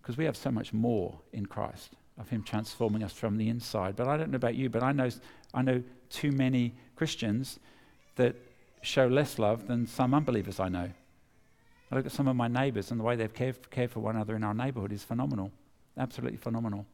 Because 0.00 0.16
we 0.16 0.24
have 0.24 0.36
so 0.36 0.52
much 0.52 0.72
more 0.72 1.18
in 1.32 1.46
Christ 1.46 1.94
of 2.16 2.28
Him 2.28 2.44
transforming 2.44 3.02
us 3.02 3.12
from 3.12 3.38
the 3.38 3.48
inside. 3.48 3.96
But 3.96 4.06
I 4.06 4.16
don't 4.16 4.30
know 4.30 4.36
about 4.36 4.54
you, 4.54 4.70
but 4.70 4.84
I 4.84 4.92
know, 4.92 5.10
I 5.52 5.62
know 5.62 5.82
too 6.10 6.30
many 6.30 6.74
Christians 6.94 7.58
that 8.14 8.36
show 8.82 9.08
less 9.08 9.38
love 9.38 9.66
than 9.66 9.86
some 9.86 10.14
unbelievers 10.14 10.60
I 10.60 10.68
know. 10.68 10.90
I 11.90 11.94
look 11.96 12.06
at 12.06 12.12
some 12.12 12.26
of 12.26 12.36
my 12.36 12.48
neighbours 12.48 12.90
and 12.90 12.98
the 12.98 13.04
way 13.04 13.16
they've 13.16 13.32
cared, 13.32 13.70
cared 13.70 13.90
for 13.90 14.00
one 14.00 14.16
another 14.16 14.34
in 14.34 14.42
our 14.42 14.54
neighbourhood 14.54 14.92
is 14.92 15.04
phenomenal. 15.04 15.52
Absolutely 15.96 16.36
phenomenal. 16.36 16.84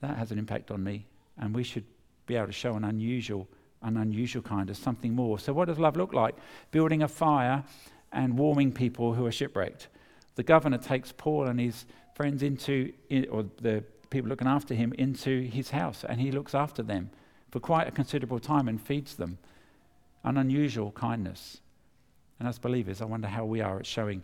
That 0.00 0.16
has 0.16 0.30
an 0.30 0.38
impact 0.38 0.70
on 0.70 0.82
me, 0.84 1.06
and 1.36 1.54
we 1.54 1.64
should 1.64 1.84
be 2.26 2.36
able 2.36 2.46
to 2.46 2.52
show 2.52 2.74
an 2.76 2.84
unusual, 2.84 3.48
an 3.82 3.96
unusual 3.96 4.42
kind 4.42 4.70
of 4.70 4.76
something 4.76 5.12
more. 5.14 5.38
So, 5.40 5.52
what 5.52 5.66
does 5.66 5.78
love 5.78 5.96
look 5.96 6.12
like? 6.12 6.36
Building 6.70 7.02
a 7.02 7.08
fire 7.08 7.64
and 8.12 8.38
warming 8.38 8.72
people 8.72 9.14
who 9.14 9.26
are 9.26 9.32
shipwrecked. 9.32 9.88
The 10.36 10.44
governor 10.44 10.78
takes 10.78 11.10
Paul 11.10 11.48
and 11.48 11.58
his 11.58 11.84
friends 12.14 12.44
into, 12.44 12.92
or 13.30 13.46
the 13.60 13.82
people 14.10 14.28
looking 14.28 14.46
after 14.46 14.74
him, 14.74 14.92
into 14.96 15.42
his 15.42 15.70
house, 15.70 16.04
and 16.08 16.20
he 16.20 16.30
looks 16.30 16.54
after 16.54 16.82
them 16.82 17.10
for 17.50 17.58
quite 17.58 17.88
a 17.88 17.90
considerable 17.90 18.38
time 18.38 18.68
and 18.68 18.80
feeds 18.80 19.16
them. 19.16 19.38
An 20.22 20.36
unusual 20.36 20.92
kindness. 20.92 21.60
And 22.38 22.48
as 22.48 22.58
believers, 22.58 23.00
I 23.00 23.04
wonder 23.04 23.28
how 23.28 23.44
we 23.44 23.60
are 23.60 23.78
at 23.78 23.86
showing 23.86 24.22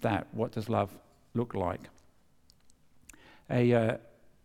that. 0.00 0.26
What 0.32 0.52
does 0.52 0.68
love 0.68 0.90
look 1.34 1.54
like? 1.54 1.80
A 3.50 3.72
uh, 3.74 3.96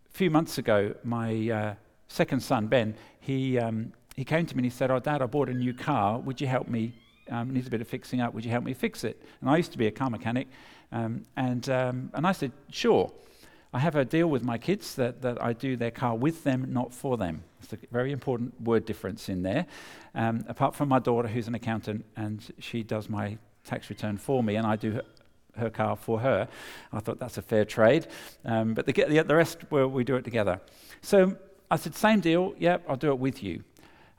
few 0.10 0.29
months 0.29 0.58
ago, 0.58 0.94
my 1.03 1.50
uh, 1.50 1.74
second 2.08 2.41
son, 2.41 2.68
Ben, 2.68 2.96
he, 3.22 3.58
um, 3.58 3.94
he 4.15 4.25
came 4.25 4.46
to 4.46 4.56
me 4.56 4.60
and 4.60 4.65
he 4.65 4.70
said, 4.70 4.91
Oh, 4.91 5.00
Dad, 5.00 5.22
I 5.22 5.25
bought 5.27 5.50
a 5.50 5.53
new 5.53 5.74
car. 5.74 6.20
Would 6.20 6.41
you 6.41 6.48
help 6.48 6.68
me? 6.68 6.94
Um, 7.29 7.53
needs 7.53 7.68
a 7.68 7.70
bit 7.70 7.79
of 7.79 7.88
fixing 7.88 8.22
up. 8.22 8.34
Would 8.34 8.44
you 8.44 8.51
help 8.51 8.63
me 8.63 8.74
fix 8.74 9.03
it? 9.03 9.22
And 9.39 9.50
I 9.50 9.58
used 9.58 9.72
to 9.72 9.77
be 9.77 9.88
a 9.88 9.91
car 9.91 10.10
mechanic. 10.10 10.48
Um, 10.91 11.25
and, 11.38 11.70
um, 11.70 12.12
and 12.13 12.25
I 12.27 12.32
said, 12.32 12.51
Sure. 12.70 13.12
I 13.72 13.80
have 13.80 13.96
a 13.96 14.04
deal 14.04 14.28
with 14.28 14.44
my 14.44 14.58
kids 14.58 14.96
that, 14.96 15.22
that 15.22 15.42
I 15.42 15.54
do 15.54 15.76
their 15.76 15.92
car 15.92 16.16
with 16.16 16.44
them, 16.44 16.74
not 16.74 16.92
for 16.92 17.18
them. 17.18 17.44
It's 17.62 17.72
a 17.72 17.78
very 17.92 18.12
important 18.12 18.60
word 18.62 18.86
difference 18.86 19.30
in 19.30 19.44
there. 19.44 19.68
Um, 20.16 20.44
apart 20.48 20.74
from 20.74 20.90
my 20.90 20.98
daughter, 20.98 21.28
who's 21.28 21.48
an 21.48 21.54
accountant, 21.54 22.04
and 22.16 22.44
she 22.58 22.82
does 22.82 23.10
my 23.10 23.38
tax 23.64 23.90
return 23.92 24.18
for 24.18 24.42
me, 24.42 24.56
and 24.56 24.66
I 24.66 24.76
do 24.76 24.94
her, 24.94 25.04
her 25.58 25.70
car 25.70 25.96
for 25.96 26.20
her. 26.20 26.48
I 26.92 27.00
thought 27.00 27.20
that's 27.20 27.38
a 27.38 27.44
fair 27.44 27.64
trade. 27.64 28.08
Um, 28.44 28.74
but 28.74 28.88
the, 28.88 28.94
the, 28.94 29.22
the 29.22 29.36
rest, 29.36 29.60
well, 29.70 29.88
we 29.88 30.04
do 30.04 30.16
it 30.16 30.24
together. 30.24 30.60
So 31.02 31.38
I 31.70 31.76
said, 31.76 31.94
same 31.96 32.22
deal, 32.22 32.56
yep, 32.58 32.84
I'll 32.90 32.96
do 32.96 33.10
it 33.10 33.20
with 33.20 33.44
you. 33.44 33.64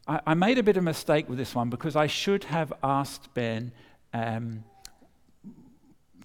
I, 0.07 0.21
I 0.29 0.35
made 0.35 0.59
a 0.59 0.63
bit 0.63 0.77
of 0.77 0.85
a 0.85 0.85
mistake 0.85 1.29
with 1.29 1.39
this 1.39 1.57
one 1.57 1.71
because 1.71 1.97
I 1.97 2.07
should 2.07 2.45
have 2.45 2.73
asked 2.85 3.35
Ben. 3.35 3.73
Um, 4.13 4.63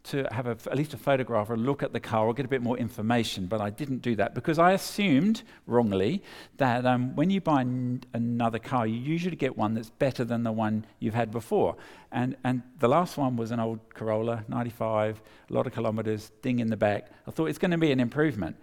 to 0.05 0.27
have 0.31 0.47
a, 0.47 0.51
at 0.51 0.75
least 0.75 0.93
a 0.93 0.97
photograph 0.97 1.49
or 1.49 1.55
a 1.55 1.57
look 1.57 1.83
at 1.83 1.93
the 1.93 1.99
car 1.99 2.27
or 2.27 2.33
get 2.33 2.45
a 2.45 2.49
bit 2.49 2.61
more 2.61 2.77
information, 2.77 3.47
but 3.47 3.61
I 3.61 3.69
didn't 3.69 3.99
do 3.99 4.15
that 4.15 4.33
because 4.33 4.59
I 4.59 4.73
assumed 4.73 5.43
wrongly 5.65 6.21
that 6.57 6.85
um, 6.85 7.15
when 7.15 7.29
you 7.29 7.41
buy 7.41 7.61
n- 7.61 8.03
another 8.13 8.59
car, 8.59 8.85
you 8.85 8.97
usually 8.97 9.35
get 9.35 9.57
one 9.57 9.73
that's 9.73 9.89
better 9.89 10.23
than 10.23 10.43
the 10.43 10.51
one 10.51 10.85
you've 10.99 11.13
had 11.13 11.31
before. 11.31 11.75
And, 12.11 12.35
and 12.43 12.61
the 12.79 12.87
last 12.87 13.17
one 13.17 13.35
was 13.35 13.51
an 13.51 13.59
old 13.59 13.79
Corolla, 13.93 14.43
95, 14.47 15.21
a 15.49 15.53
lot 15.53 15.67
of 15.67 15.73
kilometers, 15.73 16.31
ding 16.41 16.59
in 16.59 16.69
the 16.69 16.77
back. 16.77 17.09
I 17.27 17.31
thought 17.31 17.47
it's 17.47 17.59
going 17.59 17.71
to 17.71 17.77
be 17.77 17.91
an 17.91 17.99
improvement. 17.99 18.57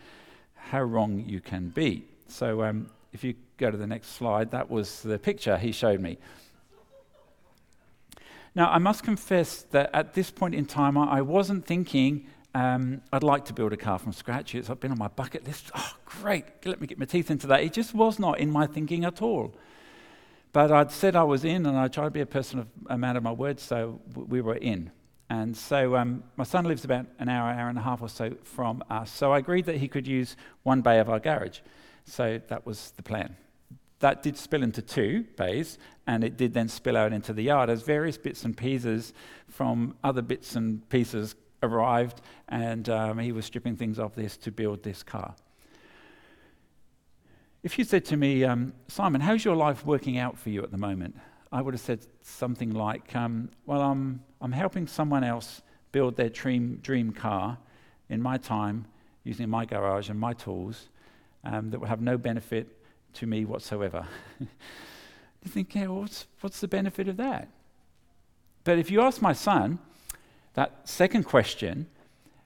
How 0.54 0.82
wrong 0.82 1.24
you 1.26 1.40
can 1.40 1.68
be. 1.68 2.04
So 2.28 2.62
um, 2.62 2.88
if 3.12 3.24
you 3.24 3.34
go 3.58 3.70
to 3.70 3.76
the 3.76 3.86
next 3.86 4.14
slide, 4.14 4.50
that 4.52 4.70
was 4.70 5.02
the 5.02 5.18
picture 5.18 5.58
he 5.58 5.72
showed 5.72 6.00
me. 6.00 6.18
Now, 8.54 8.70
I 8.70 8.78
must 8.78 9.02
confess 9.02 9.62
that 9.70 9.90
at 9.94 10.14
this 10.14 10.30
point 10.30 10.54
in 10.54 10.66
time, 10.66 10.98
I 10.98 11.22
wasn't 11.22 11.66
thinking 11.66 12.26
um, 12.54 13.00
I'd 13.12 13.22
like 13.22 13.46
to 13.46 13.54
build 13.54 13.72
a 13.72 13.78
car 13.78 13.98
from 13.98 14.12
scratch. 14.12 14.54
It's 14.54 14.68
been 14.68 14.90
on 14.90 14.98
my 14.98 15.08
bucket 15.08 15.46
list. 15.46 15.70
Oh, 15.74 15.96
great. 16.04 16.44
Let 16.66 16.80
me 16.80 16.86
get 16.86 16.98
my 16.98 17.06
teeth 17.06 17.30
into 17.30 17.46
that. 17.46 17.62
It 17.62 17.72
just 17.72 17.94
was 17.94 18.18
not 18.18 18.38
in 18.38 18.50
my 18.50 18.66
thinking 18.66 19.04
at 19.04 19.22
all. 19.22 19.54
But 20.52 20.70
I'd 20.70 20.90
said 20.90 21.16
I 21.16 21.22
was 21.22 21.46
in, 21.46 21.64
and 21.64 21.78
I 21.78 21.88
tried 21.88 22.04
to 22.04 22.10
be 22.10 22.20
a 22.20 22.26
person 22.26 22.58
of 22.58 22.68
a 22.88 22.98
man 22.98 23.16
of 23.16 23.22
my 23.22 23.32
word, 23.32 23.58
so 23.58 24.00
we 24.14 24.42
were 24.42 24.56
in. 24.56 24.90
And 25.30 25.56
so 25.56 25.96
um, 25.96 26.24
my 26.36 26.44
son 26.44 26.66
lives 26.66 26.84
about 26.84 27.06
an 27.18 27.30
hour, 27.30 27.50
hour 27.50 27.70
and 27.70 27.78
a 27.78 27.82
half 27.82 28.02
or 28.02 28.08
so 28.10 28.36
from 28.42 28.84
us. 28.90 29.10
So 29.10 29.32
I 29.32 29.38
agreed 29.38 29.64
that 29.64 29.76
he 29.76 29.88
could 29.88 30.06
use 30.06 30.36
one 30.62 30.82
bay 30.82 30.98
of 30.98 31.08
our 31.08 31.18
garage. 31.18 31.60
So 32.04 32.38
that 32.48 32.66
was 32.66 32.90
the 32.96 33.02
plan. 33.02 33.34
That 34.02 34.20
did 34.20 34.36
spill 34.36 34.64
into 34.64 34.82
two 34.82 35.26
bays, 35.36 35.78
and 36.08 36.24
it 36.24 36.36
did 36.36 36.54
then 36.54 36.66
spill 36.66 36.96
out 36.96 37.12
into 37.12 37.32
the 37.32 37.44
yard 37.44 37.70
as 37.70 37.82
various 37.82 38.18
bits 38.18 38.44
and 38.44 38.56
pieces 38.56 39.12
from 39.46 39.94
other 40.02 40.22
bits 40.22 40.56
and 40.56 40.88
pieces 40.88 41.36
arrived, 41.62 42.20
and 42.48 42.88
um, 42.88 43.20
he 43.20 43.30
was 43.30 43.44
stripping 43.44 43.76
things 43.76 44.00
off 44.00 44.16
this 44.16 44.36
to 44.38 44.50
build 44.50 44.82
this 44.82 45.04
car. 45.04 45.36
If 47.62 47.78
you 47.78 47.84
said 47.84 48.04
to 48.06 48.16
me, 48.16 48.42
um, 48.42 48.72
Simon, 48.88 49.20
how's 49.20 49.44
your 49.44 49.54
life 49.54 49.86
working 49.86 50.18
out 50.18 50.36
for 50.36 50.50
you 50.50 50.64
at 50.64 50.72
the 50.72 50.78
moment? 50.78 51.16
I 51.52 51.62
would 51.62 51.72
have 51.72 51.80
said 51.80 52.04
something 52.22 52.72
like, 52.74 53.14
um, 53.14 53.50
Well, 53.66 53.82
I'm, 53.82 54.20
I'm 54.40 54.50
helping 54.50 54.88
someone 54.88 55.22
else 55.22 55.62
build 55.92 56.16
their 56.16 56.28
dream, 56.28 56.80
dream 56.82 57.12
car 57.12 57.56
in 58.08 58.20
my 58.20 58.36
time 58.36 58.86
using 59.22 59.48
my 59.48 59.64
garage 59.64 60.10
and 60.10 60.18
my 60.18 60.32
tools 60.32 60.88
um, 61.44 61.70
that 61.70 61.78
will 61.78 61.86
have 61.86 62.00
no 62.00 62.18
benefit 62.18 62.81
to 63.14 63.26
me 63.26 63.44
whatsoever. 63.44 64.06
you 64.40 64.48
think, 65.48 65.74
yeah, 65.74 65.88
what's, 65.88 66.26
what's 66.40 66.60
the 66.60 66.68
benefit 66.68 67.08
of 67.08 67.16
that? 67.16 67.48
But 68.64 68.78
if 68.78 68.90
you 68.90 69.00
ask 69.00 69.20
my 69.20 69.32
son 69.32 69.78
that 70.54 70.88
second 70.88 71.24
question, 71.24 71.86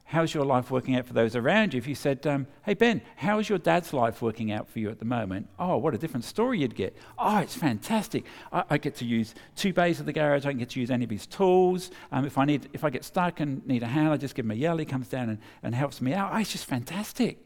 how's 0.05 0.33
your 0.33 0.45
life 0.45 0.71
working 0.71 0.95
out 0.95 1.05
for 1.05 1.13
those 1.13 1.37
around 1.37 1.75
you? 1.75 1.79
If 1.79 1.87
you 1.87 1.95
said, 1.95 2.27
um, 2.27 2.47
hey, 2.65 2.75
Ben, 2.75 3.03
how's 3.17 3.49
your 3.49 3.59
dad's 3.59 3.93
life 3.93 4.23
working 4.23 4.53
out 4.53 4.69
for 4.69 4.79
you 4.79 4.89
at 4.89 4.99
the 4.99 5.05
moment? 5.05 5.49
Oh, 5.59 5.77
what 5.77 5.95
a 5.95 5.99
different 5.99 6.25
story 6.25 6.61
you'd 6.61 6.75
get. 6.75 6.97
Oh, 7.19 7.39
it's 7.39 7.57
fantastic. 7.57 8.25
I, 8.53 8.65
I 8.71 8.79
get 8.79 8.95
to 8.97 9.05
use 9.05 9.35
two 9.57 9.73
bays 9.73 10.01
of 10.01 10.07
the 10.07 10.13
garage. 10.13 10.47
I 10.47 10.51
can 10.51 10.59
get 10.59 10.71
to 10.71 10.81
use 10.81 10.91
any 10.91 11.05
of 11.05 11.11
his 11.11 11.27
tools. 11.27 11.91
Um, 12.13 12.25
if, 12.25 12.39
I 12.39 12.45
need, 12.45 12.69
if 12.73 12.85
I 12.85 12.91
get 12.91 13.05
stuck 13.05 13.41
and 13.41 13.67
need 13.67 13.83
a 13.83 13.87
hand, 13.87 14.09
I 14.09 14.17
just 14.17 14.35
give 14.35 14.45
him 14.45 14.53
a 14.53 14.55
yell. 14.55 14.79
He 14.79 14.85
comes 14.85 15.09
down 15.09 15.29
and, 15.29 15.39
and 15.63 15.75
helps 15.75 16.01
me 16.01 16.15
out. 16.15 16.31
Oh, 16.33 16.39
it's 16.39 16.53
just 16.53 16.67
fantastic. 16.67 17.46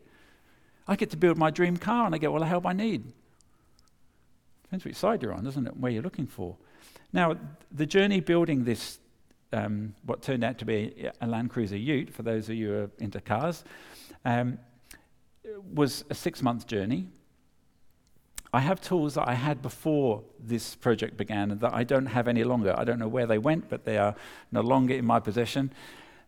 I 0.88 0.96
get 0.96 1.10
to 1.10 1.16
build 1.16 1.38
my 1.38 1.50
dream 1.50 1.76
car 1.76 2.06
and 2.06 2.14
I 2.14 2.18
get 2.18 2.28
all 2.28 2.40
the 2.40 2.46
help 2.46 2.66
I 2.66 2.72
need. 2.72 3.12
Depends 4.64 4.84
which 4.84 4.96
side 4.96 5.22
you're 5.22 5.32
on, 5.32 5.44
doesn't 5.44 5.66
it? 5.66 5.76
Where 5.76 5.90
you're 5.90 6.02
looking 6.02 6.26
for. 6.26 6.56
Now, 7.12 7.36
the 7.72 7.86
journey 7.86 8.20
building 8.20 8.64
this 8.64 8.98
um, 9.52 9.94
what 10.04 10.22
turned 10.22 10.44
out 10.44 10.58
to 10.58 10.64
be 10.64 11.08
a 11.20 11.26
Land 11.26 11.50
Cruiser 11.50 11.76
Ute, 11.76 12.12
for 12.12 12.22
those 12.22 12.48
of 12.48 12.54
you 12.54 12.68
who 12.68 12.74
are 12.74 12.90
into 12.98 13.20
cars, 13.20 13.64
um, 14.24 14.58
was 15.72 16.04
a 16.10 16.14
six 16.14 16.42
month 16.42 16.66
journey. 16.66 17.08
I 18.52 18.60
have 18.60 18.80
tools 18.80 19.14
that 19.14 19.28
I 19.28 19.34
had 19.34 19.62
before 19.62 20.24
this 20.40 20.74
project 20.74 21.16
began 21.16 21.52
and 21.52 21.60
that 21.60 21.72
I 21.72 21.84
don't 21.84 22.06
have 22.06 22.26
any 22.26 22.42
longer. 22.42 22.74
I 22.76 22.84
don't 22.84 22.98
know 22.98 23.08
where 23.08 23.26
they 23.26 23.38
went, 23.38 23.68
but 23.68 23.84
they 23.84 23.96
are 23.96 24.16
no 24.50 24.60
longer 24.60 24.94
in 24.94 25.04
my 25.04 25.20
possession. 25.20 25.72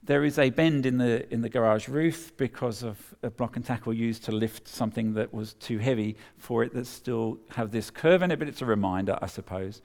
There 0.05 0.25
is 0.25 0.37
a 0.37 0.51
bend 0.51 0.85
in 0.85 0.99
the, 0.99 1.33
in 1.33 1.43
the 1.43 1.49
garage 1.49 1.89
roof 1.89 2.37
because 2.37 2.83
of 2.83 3.15
a 3.23 3.31
block 3.31 3.55
and 3.55 3.65
tackle 3.65 3.93
used 3.93 4.25
to 4.25 4.33
lift 4.33 4.67
something 4.67 5.15
that 5.15 5.33
was 5.33 5.55
too 5.55 5.79
heavy 5.79 6.17
for 6.37 6.65
it 6.65 6.75
that 6.75 6.89
still 6.89 7.39
have 7.51 7.71
this 7.71 7.89
curve 7.89 8.21
in 8.23 8.33
it, 8.33 8.41
but 8.41 8.49
it's 8.49 8.63
a 8.63 8.67
reminder, 8.67 9.17
I 9.23 9.27
suppose. 9.27 9.81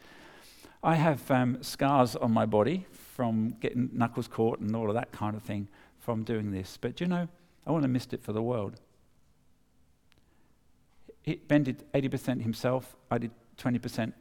I 0.83 0.95
have 0.95 1.29
um, 1.29 1.61
scars 1.61 2.15
on 2.15 2.31
my 2.31 2.47
body 2.47 2.87
from 2.91 3.55
getting 3.59 3.89
knuckles 3.93 4.27
caught 4.27 4.59
and 4.59 4.75
all 4.75 4.89
of 4.89 4.95
that 4.95 5.11
kind 5.11 5.35
of 5.35 5.43
thing 5.43 5.67
from 5.99 6.23
doing 6.23 6.51
this. 6.51 6.77
But 6.81 6.99
you 6.99 7.07
know, 7.07 7.27
I 7.65 7.71
wouldn't 7.71 7.83
have 7.83 7.91
missed 7.91 8.13
it 8.13 8.23
for 8.23 8.33
the 8.33 8.41
world. 8.41 8.79
ben 11.47 11.63
did 11.63 11.83
80% 11.93 12.41
himself, 12.41 12.95
I 13.11 13.19
did 13.19 13.31
20% 13.59 14.13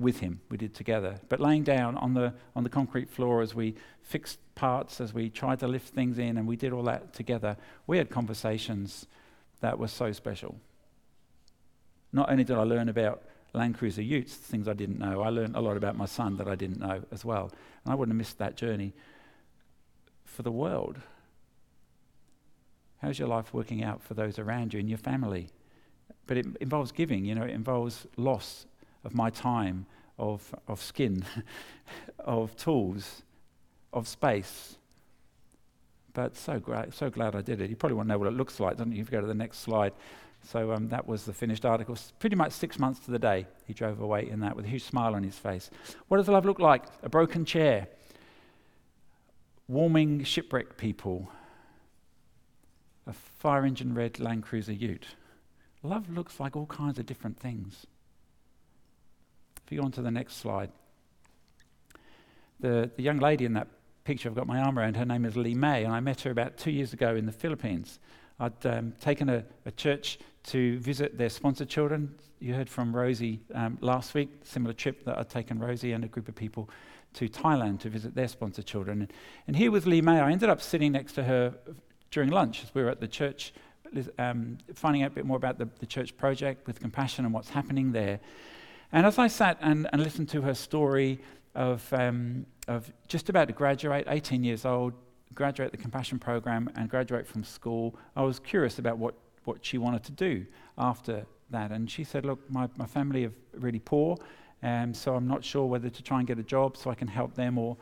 with 0.00 0.20
him. 0.20 0.40
We 0.48 0.56
did 0.56 0.74
together. 0.74 1.20
But 1.28 1.40
laying 1.40 1.62
down 1.62 1.96
on 1.98 2.14
the, 2.14 2.32
on 2.56 2.64
the 2.64 2.70
concrete 2.70 3.10
floor 3.10 3.42
as 3.42 3.54
we 3.54 3.74
fixed 4.02 4.38
parts, 4.54 5.00
as 5.00 5.12
we 5.12 5.28
tried 5.28 5.60
to 5.60 5.68
lift 5.68 5.88
things 5.88 6.18
in, 6.18 6.38
and 6.38 6.48
we 6.48 6.56
did 6.56 6.72
all 6.72 6.82
that 6.84 7.12
together, 7.12 7.56
we 7.86 7.98
had 7.98 8.10
conversations 8.10 9.06
that 9.60 9.78
were 9.78 9.88
so 9.88 10.10
special. 10.10 10.56
Not 12.12 12.30
only 12.30 12.44
did 12.44 12.56
I 12.56 12.62
learn 12.62 12.88
about 12.88 13.22
Land 13.52 13.76
Cruiser 13.76 14.02
utes, 14.02 14.34
things 14.34 14.66
I 14.66 14.72
didn't 14.72 14.98
know. 14.98 15.22
I 15.22 15.28
learned 15.28 15.54
a 15.54 15.60
lot 15.60 15.76
about 15.76 15.96
my 15.96 16.06
son 16.06 16.36
that 16.38 16.48
I 16.48 16.54
didn't 16.54 16.80
know 16.80 17.02
as 17.12 17.24
well. 17.24 17.52
And 17.84 17.92
I 17.92 17.94
wouldn't 17.94 18.14
have 18.14 18.18
missed 18.18 18.38
that 18.38 18.56
journey 18.56 18.94
for 20.24 20.42
the 20.42 20.50
world. 20.52 20.98
How's 23.02 23.18
your 23.18 23.28
life 23.28 23.52
working 23.52 23.82
out 23.82 24.02
for 24.02 24.14
those 24.14 24.38
around 24.38 24.72
you 24.72 24.80
and 24.80 24.88
your 24.88 24.98
family? 24.98 25.48
But 26.26 26.36
it 26.38 26.46
involves 26.60 26.92
giving, 26.92 27.24
you 27.24 27.34
know, 27.34 27.42
it 27.42 27.50
involves 27.50 28.06
loss 28.16 28.66
of 29.04 29.14
my 29.14 29.30
time, 29.30 29.86
of, 30.18 30.54
of 30.68 30.82
skin, 30.82 31.24
of 32.18 32.56
tools, 32.56 33.22
of 33.92 34.06
space. 34.06 34.76
But 36.12 36.36
so 36.36 36.58
great, 36.58 36.92
so 36.92 37.08
glad 37.10 37.36
I 37.36 37.40
did 37.40 37.60
it. 37.60 37.70
You 37.70 37.76
probably 37.76 37.96
want 37.96 38.08
to 38.08 38.14
know 38.14 38.18
what 38.18 38.28
it 38.28 38.34
looks 38.34 38.60
like, 38.60 38.76
don't 38.76 38.92
you? 38.92 39.00
If 39.00 39.08
you 39.08 39.12
go 39.12 39.20
to 39.20 39.26
the 39.26 39.34
next 39.34 39.58
slide. 39.58 39.92
So 40.42 40.72
um, 40.72 40.88
that 40.88 41.06
was 41.06 41.24
the 41.24 41.32
finished 41.32 41.64
article. 41.64 41.96
Pretty 42.18 42.36
much 42.36 42.52
six 42.52 42.78
months 42.78 43.00
to 43.00 43.10
the 43.10 43.18
day, 43.18 43.46
he 43.66 43.74
drove 43.74 44.00
away 44.00 44.28
in 44.28 44.40
that 44.40 44.56
with 44.56 44.64
a 44.64 44.68
huge 44.68 44.84
smile 44.84 45.14
on 45.14 45.22
his 45.22 45.36
face. 45.36 45.70
What 46.08 46.16
does 46.16 46.28
love 46.28 46.44
look 46.44 46.58
like? 46.58 46.84
A 47.02 47.08
broken 47.08 47.44
chair, 47.44 47.88
warming 49.68 50.24
shipwrecked 50.24 50.76
people, 50.76 51.30
a 53.06 53.12
fire 53.12 53.64
engine 53.64 53.94
red 53.94 54.18
Land 54.18 54.42
Cruiser 54.42 54.72
ute. 54.72 55.06
Love 55.82 56.10
looks 56.10 56.40
like 56.40 56.56
all 56.56 56.66
kinds 56.66 56.98
of 56.98 57.06
different 57.06 57.38
things. 57.38 57.86
If 59.70 59.74
you 59.74 59.82
go 59.82 59.84
on 59.84 59.92
to 59.92 60.02
the 60.02 60.10
next 60.10 60.38
slide, 60.38 60.72
the, 62.58 62.90
the 62.96 63.04
young 63.04 63.20
lady 63.20 63.44
in 63.44 63.52
that 63.52 63.68
picture 64.02 64.28
I've 64.28 64.34
got 64.34 64.48
my 64.48 64.58
arm 64.58 64.76
around, 64.76 64.96
her 64.96 65.04
name 65.04 65.24
is 65.24 65.36
Lee 65.36 65.54
May, 65.54 65.84
and 65.84 65.94
I 65.94 66.00
met 66.00 66.22
her 66.22 66.32
about 66.32 66.56
two 66.56 66.72
years 66.72 66.92
ago 66.92 67.14
in 67.14 67.24
the 67.24 67.30
Philippines. 67.30 68.00
I'd 68.40 68.66
um, 68.66 68.94
taken 69.00 69.28
a, 69.28 69.44
a, 69.66 69.70
church 69.70 70.18
to 70.46 70.76
visit 70.80 71.18
their 71.18 71.28
sponsored 71.28 71.68
children. 71.68 72.16
You 72.40 72.52
heard 72.52 72.68
from 72.68 72.96
Rosie 72.96 73.42
um, 73.54 73.78
last 73.80 74.12
week, 74.12 74.40
similar 74.42 74.72
trip 74.72 75.04
that 75.04 75.16
I'd 75.16 75.30
taken 75.30 75.60
Rosie 75.60 75.92
and 75.92 76.02
a 76.02 76.08
group 76.08 76.26
of 76.26 76.34
people 76.34 76.68
to 77.14 77.28
Thailand 77.28 77.78
to 77.82 77.90
visit 77.90 78.16
their 78.16 78.26
sponsored 78.26 78.66
children. 78.66 79.02
And, 79.02 79.12
and 79.46 79.54
here 79.54 79.70
with 79.70 79.86
Lee 79.86 80.00
May, 80.00 80.18
I 80.18 80.32
ended 80.32 80.48
up 80.48 80.60
sitting 80.60 80.90
next 80.90 81.12
to 81.12 81.22
her 81.22 81.54
during 82.10 82.30
lunch 82.30 82.64
as 82.64 82.74
we 82.74 82.82
were 82.82 82.90
at 82.90 82.98
the 82.98 83.06
church, 83.06 83.52
um, 84.18 84.58
finding 84.74 85.04
out 85.04 85.12
a 85.12 85.14
bit 85.14 85.26
more 85.26 85.36
about 85.36 85.58
the, 85.58 85.68
the 85.78 85.86
church 85.86 86.16
project 86.16 86.66
with 86.66 86.80
compassion 86.80 87.24
and 87.24 87.32
what's 87.32 87.50
happening 87.50 87.92
there. 87.92 88.18
And 88.92 89.06
as 89.06 89.18
I 89.18 89.28
sat 89.28 89.58
and, 89.60 89.88
and 89.92 90.02
listened 90.02 90.28
to 90.30 90.42
her 90.42 90.54
story 90.54 91.20
of, 91.54 91.86
um, 91.92 92.46
of 92.66 92.92
just 93.06 93.28
about 93.28 93.48
to 93.48 93.54
graduate, 93.54 94.06
18 94.08 94.42
years 94.42 94.64
old, 94.64 94.94
graduate 95.34 95.70
the 95.70 95.76
compassion 95.76 96.18
program 96.18 96.68
and 96.74 96.88
graduate 96.88 97.26
from 97.26 97.44
school, 97.44 97.96
I 98.16 98.22
was 98.22 98.40
curious 98.40 98.78
about 98.78 98.98
what, 98.98 99.14
what 99.44 99.64
she 99.64 99.78
wanted 99.78 100.02
to 100.04 100.12
do 100.12 100.44
after 100.76 101.24
that. 101.50 101.70
And 101.70 101.90
she 101.90 102.04
said, 102.04 102.24
Look, 102.24 102.38
my, 102.50 102.68
my 102.76 102.86
family 102.86 103.26
are 103.26 103.32
really 103.54 103.78
poor, 103.78 104.16
and 104.62 104.96
so 104.96 105.14
I'm 105.14 105.28
not 105.28 105.44
sure 105.44 105.66
whether 105.66 105.88
to 105.88 106.02
try 106.02 106.18
and 106.18 106.26
get 106.26 106.38
a 106.38 106.42
job 106.42 106.76
so 106.76 106.90
I 106.90 106.94
can 106.94 107.08
help 107.08 107.34
them 107.34 107.58
or, 107.58 107.76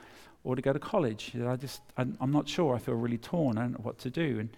or 0.45 0.57
to 0.57 0.63
go 0.63 0.73
to 0.73 0.79
college. 0.79 1.33
I 1.47 1.57
just, 1.57 1.81
I'm, 1.97 2.17
I'm 2.21 2.31
not 2.31 2.49
sure. 2.49 2.75
I 2.75 2.79
feel 2.79 2.95
really 2.95 3.19
torn. 3.19 3.59
I 3.59 3.63
don't 3.63 3.73
know 3.73 3.81
what 3.83 3.99
to 4.01 4.11
do. 4.11 4.41
And 4.41 4.51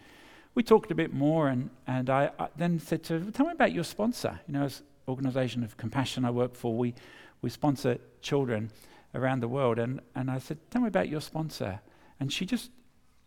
we 0.54 0.62
talked 0.62 0.90
a 0.90 0.94
bit 0.94 1.12
more, 1.12 1.48
and, 1.48 1.70
and 1.86 2.10
I, 2.10 2.30
I 2.38 2.48
then 2.56 2.80
said 2.80 3.04
to 3.04 3.20
her, 3.20 3.30
Tell 3.30 3.46
me 3.46 3.52
about 3.52 3.72
your 3.72 3.84
sponsor. 3.84 4.40
You 4.48 4.54
know, 4.54 4.68
organization 5.10 5.62
of 5.62 5.76
compassion 5.76 6.24
I 6.24 6.30
work 6.30 6.54
for, 6.54 6.76
we, 6.76 6.94
we 7.42 7.50
sponsor 7.50 7.98
children 8.22 8.70
around 9.14 9.40
the 9.40 9.48
world. 9.48 9.78
And, 9.78 10.00
and 10.14 10.30
I 10.30 10.38
said, 10.38 10.58
Tell 10.70 10.82
me 10.82 10.88
about 10.88 11.08
your 11.08 11.20
sponsor. 11.20 11.80
And 12.18 12.32
she 12.32 12.46
just 12.46 12.70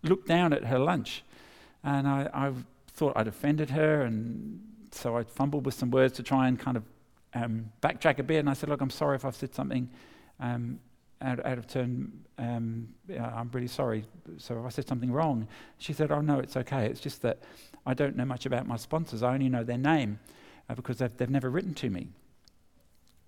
looked 0.03 0.27
down 0.27 0.53
at 0.53 0.65
her 0.65 0.79
lunch. 0.79 1.23
And 1.83 2.07
I, 2.07 2.29
I 2.33 2.51
thought 2.93 3.13
I'd 3.15 3.27
offended 3.27 3.71
her, 3.71 4.03
and 4.03 4.61
so 4.91 5.17
I 5.17 5.23
fumbled 5.23 5.65
with 5.65 5.73
some 5.73 5.91
words 5.91 6.13
to 6.17 6.23
try 6.23 6.47
and 6.47 6.59
kind 6.59 6.77
of 6.77 6.83
um, 7.33 7.71
backtrack 7.81 8.19
a 8.19 8.23
bit. 8.23 8.37
And 8.37 8.49
I 8.49 8.53
said, 8.53 8.69
Look, 8.69 8.81
I'm 8.81 8.89
sorry 8.89 9.15
if 9.15 9.25
I've 9.25 9.35
said 9.35 9.53
something 9.53 9.89
um, 10.39 10.79
out, 11.21 11.45
out, 11.45 11.57
of 11.57 11.67
turn. 11.67 12.11
Um, 12.37 12.89
I'm 13.09 13.49
really 13.51 13.67
sorry. 13.67 14.05
So 14.37 14.59
if 14.59 14.65
I 14.65 14.69
said 14.69 14.87
something 14.87 15.11
wrong, 15.11 15.47
she 15.77 15.93
said, 15.93 16.11
Oh, 16.11 16.21
no, 16.21 16.39
it's 16.39 16.55
okay. 16.55 16.85
It's 16.85 16.99
just 16.99 17.21
that 17.23 17.39
I 17.85 17.93
don't 17.93 18.15
know 18.15 18.25
much 18.25 18.45
about 18.45 18.67
my 18.67 18.77
sponsors. 18.77 19.23
I 19.23 19.33
only 19.33 19.49
know 19.49 19.63
their 19.63 19.77
name 19.77 20.19
uh, 20.69 20.75
because 20.75 20.97
they've, 20.97 21.15
they've 21.17 21.29
never 21.29 21.49
written 21.49 21.73
to 21.75 21.89
me. 21.89 22.07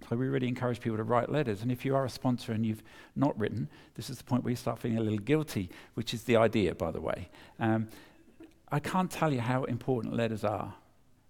So 0.10 0.16
we 0.16 0.28
really 0.28 0.48
encourage 0.48 0.82
people 0.82 0.98
to 0.98 1.04
write 1.04 1.30
letters. 1.30 1.62
And 1.62 1.72
if 1.72 1.86
you 1.86 1.96
are 1.96 2.06
a 2.06 2.10
sponsor 2.10 2.52
and 2.52 2.66
you've 2.66 2.84
not 3.16 3.38
written, 3.40 3.70
this 3.96 4.10
is 4.10 4.18
the 4.18 4.24
point 4.24 4.44
where 4.44 4.52
you 4.52 4.58
start 4.58 4.80
feeling 4.80 4.98
a 4.98 5.02
little 5.02 5.20
guilty, 5.20 5.70
which 5.96 6.14
is 6.14 6.24
the 6.24 6.36
idea, 6.36 6.76
by 6.76 6.92
the 6.92 7.02
way. 7.02 7.30
Um, 7.60 7.88
I 8.72 8.80
can't 8.80 9.10
tell 9.10 9.34
you 9.34 9.40
how 9.40 9.64
important 9.64 10.16
letters 10.16 10.44
are. 10.44 10.74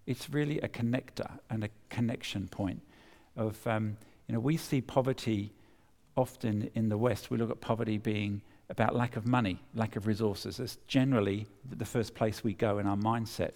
It's 0.06 0.28
really 0.30 0.60
a 0.60 0.68
connector 0.68 1.38
and 1.48 1.64
a 1.64 1.68
connection 1.90 2.48
point. 2.48 2.82
Of 3.36 3.64
um, 3.66 3.96
you 4.26 4.34
know, 4.34 4.40
we 4.40 4.56
see 4.56 4.80
poverty 4.80 5.52
often 6.16 6.70
in 6.74 6.88
the 6.88 6.98
West. 6.98 7.30
We 7.30 7.38
look 7.38 7.50
at 7.50 7.60
poverty 7.60 7.98
being 7.98 8.42
about 8.68 8.96
lack 8.96 9.16
of 9.16 9.26
money, 9.26 9.60
lack 9.74 9.96
of 9.96 10.06
resources. 10.06 10.56
That's 10.56 10.78
generally 10.88 11.46
the 11.70 11.84
first 11.84 12.14
place 12.14 12.42
we 12.42 12.54
go 12.54 12.78
in 12.78 12.86
our 12.86 12.96
mindset. 12.96 13.52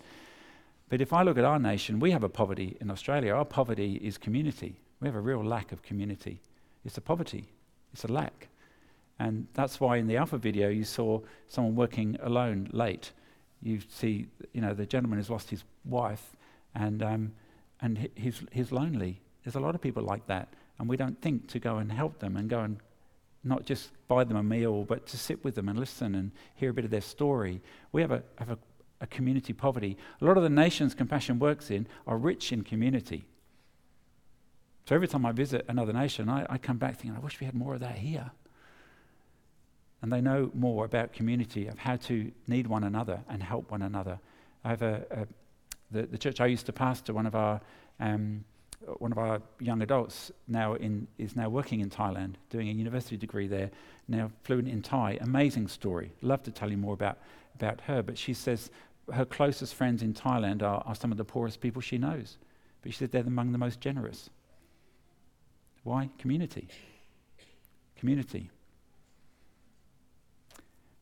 But 0.90 1.00
if 1.00 1.12
I 1.12 1.22
look 1.22 1.38
at 1.38 1.44
our 1.44 1.58
nation, 1.58 2.00
we 2.00 2.10
have 2.10 2.24
a 2.24 2.28
poverty 2.28 2.76
in 2.80 2.90
Australia. 2.90 3.32
Our 3.32 3.44
poverty 3.44 3.94
is 4.02 4.18
community. 4.18 4.80
We 5.00 5.08
have 5.08 5.14
a 5.14 5.20
real 5.20 5.42
lack 5.42 5.72
of 5.72 5.82
community. 5.82 6.42
It's 6.84 6.98
a 6.98 7.00
poverty, 7.00 7.46
it's 7.92 8.04
a 8.04 8.12
lack. 8.12 8.48
And 9.18 9.46
that's 9.54 9.80
why 9.80 9.98
in 9.98 10.06
the 10.06 10.16
Alpha 10.16 10.38
video 10.38 10.68
you 10.68 10.84
saw 10.84 11.20
someone 11.46 11.76
working 11.76 12.16
alone 12.22 12.68
late. 12.72 13.12
You 13.62 13.80
see, 13.88 14.26
you 14.52 14.60
know, 14.60 14.74
the 14.74 14.86
gentleman 14.86 15.18
has 15.18 15.30
lost 15.30 15.50
his 15.50 15.62
wife 15.84 16.34
and, 16.74 17.02
um, 17.02 17.32
and 17.80 18.08
he's, 18.14 18.42
he's 18.50 18.72
lonely. 18.72 19.20
There's 19.44 19.56
a 19.56 19.60
lot 19.60 19.74
of 19.74 19.80
people 19.80 20.02
like 20.02 20.26
that. 20.26 20.48
And 20.78 20.88
we 20.88 20.96
don't 20.96 21.20
think 21.20 21.48
to 21.48 21.58
go 21.58 21.76
and 21.76 21.92
help 21.92 22.18
them 22.18 22.36
and 22.36 22.48
go 22.48 22.60
and 22.60 22.78
not 23.44 23.64
just 23.64 23.90
buy 24.08 24.24
them 24.24 24.38
a 24.38 24.42
meal, 24.42 24.84
but 24.84 25.06
to 25.08 25.18
sit 25.18 25.44
with 25.44 25.54
them 25.54 25.68
and 25.68 25.78
listen 25.78 26.14
and 26.14 26.30
hear 26.54 26.70
a 26.70 26.74
bit 26.74 26.86
of 26.86 26.90
their 26.90 27.02
story. 27.02 27.60
We 27.92 28.00
have 28.00 28.10
a, 28.10 28.22
have 28.38 28.50
a, 28.50 28.58
a 29.00 29.06
community 29.06 29.52
poverty. 29.52 29.96
A 30.20 30.24
lot 30.24 30.36
of 30.36 30.42
the 30.42 30.50
nations 30.50 30.94
compassion 30.94 31.38
works 31.38 31.70
in 31.70 31.86
are 32.06 32.18
rich 32.18 32.52
in 32.52 32.62
community. 32.62 33.24
So 34.86 34.94
every 34.94 35.08
time 35.08 35.24
I 35.24 35.32
visit 35.32 35.64
another 35.68 35.92
nation, 35.92 36.28
I, 36.28 36.46
I 36.50 36.58
come 36.58 36.78
back 36.78 36.96
thinking, 36.96 37.16
I 37.16 37.20
wish 37.20 37.38
we 37.40 37.46
had 37.46 37.54
more 37.54 37.74
of 37.74 37.80
that 37.80 37.98
here. 37.98 38.30
And 40.02 40.10
they 40.10 40.20
know 40.20 40.50
more 40.54 40.84
about 40.84 41.12
community, 41.12 41.66
of 41.66 41.78
how 41.78 41.96
to 41.96 42.32
need 42.48 42.66
one 42.66 42.84
another 42.84 43.20
and 43.28 43.42
help 43.42 43.70
one 43.70 43.82
another. 43.82 44.18
I 44.64 44.70
have 44.70 44.82
a, 44.82 45.04
a 45.10 45.26
the, 45.90 46.06
the 46.06 46.18
church 46.18 46.40
I 46.40 46.46
used 46.46 46.66
to 46.66 46.72
pastor, 46.72 47.12
one 47.12 47.26
of 47.26 47.34
our 47.34 47.60
um, 47.98 48.44
one 48.98 49.12
of 49.12 49.18
our 49.18 49.42
young 49.58 49.82
adults 49.82 50.32
now 50.48 50.74
in, 50.74 51.06
is 51.18 51.36
now 51.36 51.48
working 51.48 51.80
in 51.80 51.90
Thailand, 51.90 52.34
doing 52.48 52.68
a 52.68 52.72
university 52.72 53.16
degree 53.16 53.46
there, 53.46 53.70
now 54.08 54.30
fluent 54.42 54.68
in 54.68 54.80
Thai. 54.80 55.18
Amazing 55.20 55.68
story. 55.68 56.12
Love 56.22 56.42
to 56.44 56.50
tell 56.50 56.70
you 56.70 56.78
more 56.78 56.94
about, 56.94 57.18
about 57.54 57.82
her. 57.82 58.02
But 58.02 58.16
she 58.16 58.32
says 58.32 58.70
her 59.12 59.24
closest 59.24 59.74
friends 59.74 60.02
in 60.02 60.14
Thailand 60.14 60.62
are, 60.62 60.82
are 60.86 60.94
some 60.94 61.10
of 61.12 61.18
the 61.18 61.24
poorest 61.24 61.60
people 61.60 61.80
she 61.80 61.98
knows. 61.98 62.38
But 62.82 62.92
she 62.92 62.98
said 62.98 63.12
they're 63.12 63.22
among 63.22 63.52
the 63.52 63.58
most 63.58 63.80
generous. 63.80 64.30
Why? 65.82 66.10
Community. 66.18 66.68
Community. 67.96 68.50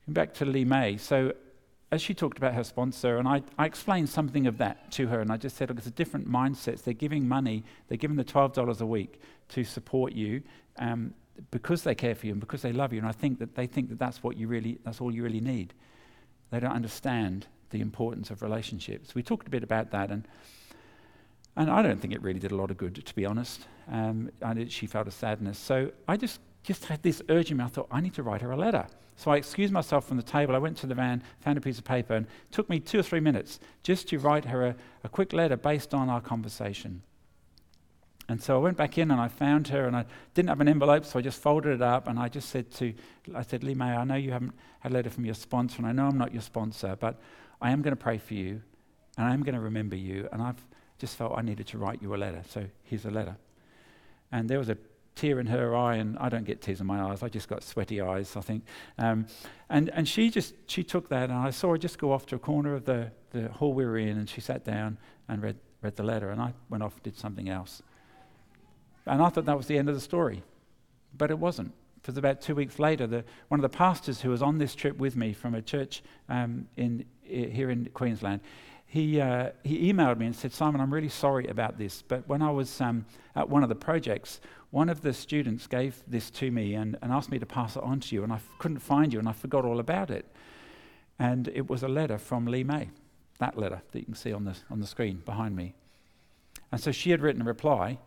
Back 0.06 0.34
to 0.34 0.44
Lee 0.44 0.64
May. 0.64 0.96
So 0.96 1.32
as 1.90 2.02
she 2.02 2.14
talked 2.14 2.36
about 2.36 2.54
her 2.54 2.64
sponsor, 2.64 3.18
and 3.18 3.26
I, 3.26 3.42
I 3.56 3.66
explained 3.66 4.08
something 4.08 4.46
of 4.46 4.58
that 4.58 4.90
to 4.92 5.06
her, 5.08 5.20
and 5.20 5.32
I 5.32 5.36
just 5.36 5.56
said, 5.56 5.68
look, 5.68 5.78
it's 5.78 5.86
a 5.86 5.92
different 5.92 6.30
mindset. 6.30 6.82
They're 6.82 6.94
giving 6.94 7.26
money, 7.26 7.64
they're 7.88 7.98
giving 7.98 8.16
the 8.16 8.24
$12 8.24 8.80
a 8.80 8.86
week 8.86 9.20
to 9.50 9.64
support 9.64 10.12
you 10.12 10.42
um, 10.78 11.14
because 11.50 11.84
they 11.84 11.94
care 11.94 12.14
for 12.14 12.26
you 12.26 12.32
and 12.32 12.40
because 12.40 12.62
they 12.62 12.72
love 12.72 12.92
you. 12.92 12.98
And 12.98 13.08
I 13.08 13.12
think 13.12 13.38
that 13.38 13.54
they 13.54 13.66
think 13.66 13.88
that 13.88 13.98
that's 13.98 14.22
what 14.22 14.36
you 14.36 14.48
really, 14.48 14.78
that's 14.84 15.00
all 15.00 15.14
you 15.14 15.22
really 15.22 15.40
need. 15.40 15.72
They 16.50 16.60
don't 16.60 16.72
understand 16.72 17.46
the 17.70 17.80
importance 17.80 18.30
of 18.30 18.42
relationships. 18.42 19.14
We 19.14 19.22
talked 19.22 19.46
a 19.46 19.50
bit 19.50 19.62
about 19.62 19.90
that, 19.90 20.10
and 20.10 20.26
and 21.56 21.70
I 21.70 21.82
don't 21.82 22.00
think 22.00 22.14
it 22.14 22.22
really 22.22 22.38
did 22.38 22.52
a 22.52 22.56
lot 22.56 22.70
of 22.70 22.76
good, 22.76 23.04
to 23.04 23.14
be 23.14 23.26
honest. 23.26 23.66
Um, 23.90 24.30
and 24.40 24.70
she 24.70 24.86
felt 24.86 25.08
a 25.08 25.10
sadness. 25.10 25.58
So 25.58 25.90
I 26.06 26.16
just 26.16 26.40
just 26.62 26.84
had 26.84 27.02
this 27.02 27.22
urge 27.28 27.50
in 27.50 27.56
me. 27.56 27.64
I 27.64 27.68
thought 27.68 27.88
I 27.90 28.00
need 28.00 28.14
to 28.14 28.22
write 28.22 28.42
her 28.42 28.50
a 28.50 28.56
letter. 28.56 28.86
So 29.16 29.32
I 29.32 29.36
excused 29.36 29.72
myself 29.72 30.06
from 30.06 30.16
the 30.16 30.22
table. 30.22 30.54
I 30.54 30.58
went 30.58 30.76
to 30.78 30.86
the 30.86 30.94
van, 30.94 31.24
found 31.40 31.58
a 31.58 31.60
piece 31.60 31.78
of 31.78 31.84
paper, 31.84 32.14
and 32.14 32.26
it 32.26 32.52
took 32.52 32.70
me 32.70 32.78
two 32.78 33.00
or 33.00 33.02
three 33.02 33.18
minutes 33.18 33.58
just 33.82 34.08
to 34.08 34.18
write 34.18 34.44
her 34.44 34.64
a, 34.64 34.76
a 35.02 35.08
quick 35.08 35.32
letter 35.32 35.56
based 35.56 35.92
on 35.92 36.08
our 36.08 36.20
conversation. 36.20 37.02
And 38.28 38.40
so 38.40 38.56
I 38.56 38.58
went 38.58 38.76
back 38.76 38.98
in 38.98 39.10
and 39.10 39.20
I 39.20 39.26
found 39.26 39.68
her, 39.68 39.86
and 39.86 39.96
I 39.96 40.04
didn't 40.34 40.50
have 40.50 40.60
an 40.60 40.68
envelope, 40.68 41.04
so 41.04 41.18
I 41.18 41.22
just 41.22 41.40
folded 41.40 41.74
it 41.74 41.82
up 41.82 42.06
and 42.06 42.18
I 42.18 42.28
just 42.28 42.50
said 42.50 42.70
to, 42.72 42.94
I 43.34 43.42
said, 43.42 43.64
Lee 43.64 43.74
May, 43.74 43.86
I 43.86 44.04
know 44.04 44.14
you 44.14 44.30
haven't 44.30 44.52
had 44.80 44.92
a 44.92 44.94
letter 44.94 45.10
from 45.10 45.24
your 45.24 45.34
sponsor, 45.34 45.78
and 45.78 45.86
I 45.86 45.92
know 45.92 46.06
I'm 46.06 46.18
not 46.18 46.32
your 46.32 46.42
sponsor, 46.42 46.96
but 47.00 47.18
I 47.60 47.70
am 47.70 47.82
going 47.82 47.92
to 47.92 48.02
pray 48.02 48.18
for 48.18 48.34
you, 48.34 48.62
and 49.16 49.26
I 49.26 49.34
am 49.34 49.42
going 49.42 49.54
to 49.54 49.60
remember 49.60 49.96
you, 49.96 50.28
and 50.32 50.40
I've 50.42 50.62
just 50.98 51.16
felt 51.16 51.36
I 51.36 51.42
needed 51.42 51.66
to 51.68 51.78
write 51.78 52.02
you 52.02 52.14
a 52.14 52.16
letter. 52.16 52.42
So 52.48 52.64
here's 52.84 53.04
a 53.04 53.10
letter. 53.10 53.36
And 54.30 54.48
there 54.48 54.58
was 54.58 54.68
a 54.68 54.76
tear 55.14 55.40
in 55.40 55.46
her 55.46 55.76
eye, 55.76 55.96
and 55.96 56.16
I 56.18 56.28
don't 56.28 56.44
get 56.44 56.62
tears 56.62 56.80
in 56.80 56.86
my 56.86 57.00
eyes. 57.00 57.22
I 57.22 57.28
just 57.28 57.48
got 57.48 57.62
sweaty 57.62 58.00
eyes, 58.00 58.36
I 58.36 58.40
think. 58.40 58.64
Um, 58.98 59.26
and 59.68 59.90
and 59.90 60.06
she 60.08 60.30
just 60.30 60.54
she 60.66 60.84
took 60.84 61.08
that, 61.08 61.30
and 61.30 61.38
I 61.38 61.50
saw 61.50 61.70
her 61.72 61.78
just 61.78 61.98
go 61.98 62.12
off 62.12 62.26
to 62.26 62.36
a 62.36 62.38
corner 62.38 62.74
of 62.74 62.84
the, 62.84 63.10
the 63.30 63.48
hall 63.48 63.72
we 63.72 63.84
were 63.84 63.98
in, 63.98 64.16
and 64.18 64.28
she 64.28 64.40
sat 64.40 64.64
down 64.64 64.98
and 65.28 65.42
read 65.42 65.56
read 65.82 65.96
the 65.96 66.02
letter, 66.02 66.30
and 66.30 66.40
I 66.40 66.52
went 66.68 66.82
off 66.82 66.94
and 66.94 67.02
did 67.02 67.16
something 67.16 67.48
else. 67.48 67.82
And 69.06 69.22
I 69.22 69.28
thought 69.30 69.46
that 69.46 69.56
was 69.56 69.66
the 69.66 69.78
end 69.78 69.88
of 69.88 69.94
the 69.94 70.00
story, 70.00 70.42
but 71.16 71.30
it 71.30 71.38
wasn't. 71.38 71.72
Because 72.08 72.16
about 72.16 72.40
two 72.40 72.54
weeks 72.54 72.78
later, 72.78 73.06
the, 73.06 73.22
one 73.48 73.60
of 73.60 73.70
the 73.70 73.76
pastors 73.76 74.22
who 74.22 74.30
was 74.30 74.40
on 74.40 74.56
this 74.56 74.74
trip 74.74 74.96
with 74.96 75.14
me 75.14 75.34
from 75.34 75.54
a 75.54 75.60
church 75.60 76.02
um, 76.30 76.66
in, 76.78 77.04
here 77.22 77.68
in 77.68 77.90
Queensland, 77.92 78.40
he, 78.86 79.20
uh, 79.20 79.50
he 79.62 79.92
emailed 79.92 80.16
me 80.16 80.24
and 80.24 80.34
said, 80.34 80.54
Simon, 80.54 80.80
I'm 80.80 80.90
really 80.90 81.10
sorry 81.10 81.48
about 81.48 81.76
this, 81.76 82.00
but 82.00 82.26
when 82.26 82.40
I 82.40 82.50
was 82.50 82.80
um, 82.80 83.04
at 83.36 83.50
one 83.50 83.62
of 83.62 83.68
the 83.68 83.74
projects, 83.74 84.40
one 84.70 84.88
of 84.88 85.02
the 85.02 85.12
students 85.12 85.66
gave 85.66 86.02
this 86.06 86.30
to 86.30 86.50
me 86.50 86.72
and, 86.72 86.96
and 87.02 87.12
asked 87.12 87.30
me 87.30 87.38
to 87.40 87.44
pass 87.44 87.76
it 87.76 87.82
on 87.82 88.00
to 88.00 88.14
you, 88.14 88.24
and 88.24 88.32
I 88.32 88.36
f- 88.36 88.48
couldn't 88.58 88.78
find 88.78 89.12
you, 89.12 89.18
and 89.18 89.28
I 89.28 89.32
forgot 89.32 89.66
all 89.66 89.78
about 89.78 90.10
it. 90.10 90.24
And 91.18 91.48
it 91.48 91.68
was 91.68 91.82
a 91.82 91.88
letter 91.88 92.16
from 92.16 92.46
Lee 92.46 92.64
May, 92.64 92.88
that 93.38 93.58
letter 93.58 93.82
that 93.92 93.98
you 93.98 94.06
can 94.06 94.14
see 94.14 94.32
on 94.32 94.44
the, 94.44 94.56
on 94.70 94.80
the 94.80 94.86
screen 94.86 95.20
behind 95.26 95.54
me. 95.54 95.74
And 96.72 96.80
so 96.80 96.90
she 96.90 97.10
had 97.10 97.20
written 97.20 97.42
a 97.42 97.44
reply. 97.44 97.98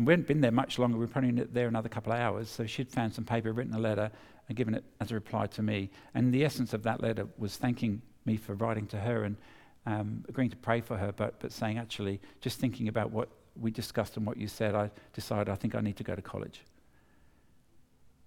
We 0.00 0.12
hadn't 0.12 0.28
been 0.28 0.40
there 0.40 0.50
much 0.50 0.78
longer, 0.78 0.96
we 0.96 1.04
were 1.04 1.12
probably 1.12 1.32
there 1.52 1.68
another 1.68 1.90
couple 1.90 2.12
of 2.12 2.18
hours, 2.18 2.48
so 2.48 2.64
she'd 2.64 2.90
found 2.90 3.12
some 3.12 3.24
paper, 3.24 3.52
written 3.52 3.74
a 3.74 3.78
letter, 3.78 4.10
and 4.48 4.56
given 4.56 4.74
it 4.74 4.82
as 4.98 5.10
a 5.10 5.14
reply 5.14 5.46
to 5.48 5.62
me. 5.62 5.90
And 6.14 6.32
the 6.32 6.42
essence 6.42 6.72
of 6.72 6.82
that 6.84 7.02
letter 7.02 7.26
was 7.36 7.56
thanking 7.56 8.00
me 8.24 8.38
for 8.38 8.54
writing 8.54 8.86
to 8.88 8.98
her 8.98 9.24
and 9.24 9.36
um, 9.84 10.24
agreeing 10.26 10.50
to 10.50 10.56
pray 10.56 10.80
for 10.80 10.96
her, 10.96 11.12
but, 11.12 11.38
but 11.40 11.52
saying, 11.52 11.76
actually, 11.76 12.18
just 12.40 12.58
thinking 12.58 12.88
about 12.88 13.10
what 13.10 13.28
we 13.60 13.70
discussed 13.70 14.16
and 14.16 14.24
what 14.24 14.38
you 14.38 14.48
said, 14.48 14.74
I 14.74 14.90
decided 15.12 15.50
I 15.50 15.54
think 15.54 15.74
I 15.74 15.80
need 15.80 15.96
to 15.98 16.04
go 16.04 16.14
to 16.14 16.22
college. 16.22 16.62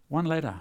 One 0.10 0.26
letter 0.26 0.56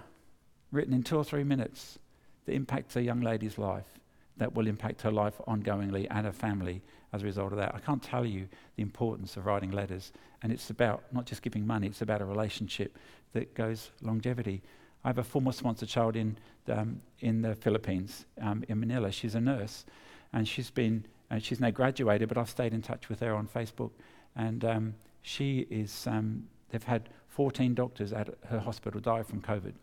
written 0.71 0.93
in 0.93 1.03
two 1.03 1.17
or 1.17 1.23
three 1.23 1.43
minutes 1.43 1.99
that 2.45 2.53
impacts 2.53 2.95
a 2.95 3.03
young 3.03 3.21
lady's 3.21 3.59
life, 3.59 3.99
that 4.37 4.53
will 4.53 4.67
impact 4.67 5.01
her 5.01 5.11
life 5.11 5.39
ongoingly 5.47 6.07
and 6.09 6.25
her 6.25 6.31
family 6.31 6.81
as 7.11 7.21
a 7.21 7.25
result 7.25 7.51
of 7.51 7.59
that. 7.59 7.73
I 7.75 7.79
can't 7.79 8.01
tell 8.01 8.25
you 8.25 8.47
the 8.75 8.81
importance 8.81 9.37
of 9.37 9.45
writing 9.45 9.71
letters. 9.71 10.11
And 10.41 10.51
it's 10.51 10.69
about 10.69 11.03
not 11.11 11.25
just 11.25 11.41
giving 11.41 11.65
money, 11.65 11.87
it's 11.87 12.01
about 12.01 12.21
a 12.21 12.25
relationship 12.25 12.97
that 13.33 13.53
goes 13.53 13.91
longevity. 14.01 14.61
I 15.05 15.09
have 15.09 15.19
a 15.19 15.23
former 15.23 15.51
sponsor 15.51 15.85
child 15.85 16.15
in, 16.15 16.37
um, 16.67 17.01
in 17.19 17.41
the 17.41 17.55
Philippines, 17.55 18.25
um, 18.41 18.63
in 18.67 18.79
Manila. 18.79 19.11
She's 19.11 19.35
a 19.35 19.41
nurse, 19.41 19.85
and 20.31 20.47
she's 20.47 20.71
been, 20.71 21.05
uh, 21.29 21.39
she's 21.39 21.59
now 21.59 21.69
graduated, 21.69 22.29
but 22.29 22.37
I've 22.37 22.49
stayed 22.49 22.73
in 22.73 22.81
touch 22.81 23.09
with 23.09 23.19
her 23.19 23.35
on 23.35 23.47
Facebook. 23.47 23.91
And 24.35 24.65
um, 24.65 24.95
she 25.21 25.67
is, 25.69 26.07
um, 26.07 26.47
they've 26.69 26.83
had 26.83 27.09
14 27.27 27.75
doctors 27.75 28.13
at 28.13 28.29
her 28.47 28.59
hospital 28.59 28.99
die 28.99 29.23
from 29.23 29.41
COVID. 29.41 29.73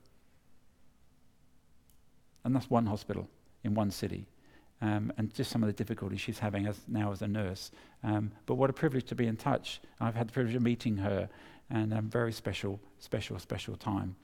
And 2.45 2.57
that's 2.57 2.71
one 2.71 2.87
hospital 2.87 3.29
in 3.63 3.75
one 3.75 3.91
city. 3.91 4.27
Um, 4.83 5.13
and 5.19 5.33
just 5.35 5.51
some 5.51 5.63
of 5.63 5.67
the 5.67 5.75
difficulties 5.75 6.21
she's 6.21 6.39
having 6.39 6.67
as 6.67 6.81
now 6.89 7.13
as 7.13 7.21
a 7.21 7.29
nurse. 7.29 7.71
Um, 8.03 8.33
but 8.47 8.55
what 8.55 8.71
a 8.71 8.73
privilege 8.73 9.05
to 9.07 9.15
be 9.15 9.27
in 9.27 9.37
touch. 9.37 9.81
I've 10.01 10.15
had 10.15 10.29
the 10.29 10.33
privilege 10.33 10.55
of 10.55 10.63
meeting 10.63 10.97
her, 10.99 11.29
and 11.69 11.93
a 11.93 11.99
um, 11.99 12.09
very 12.09 12.33
special, 12.33 12.81
special, 12.99 13.39
special 13.39 13.77
time. 13.77 14.17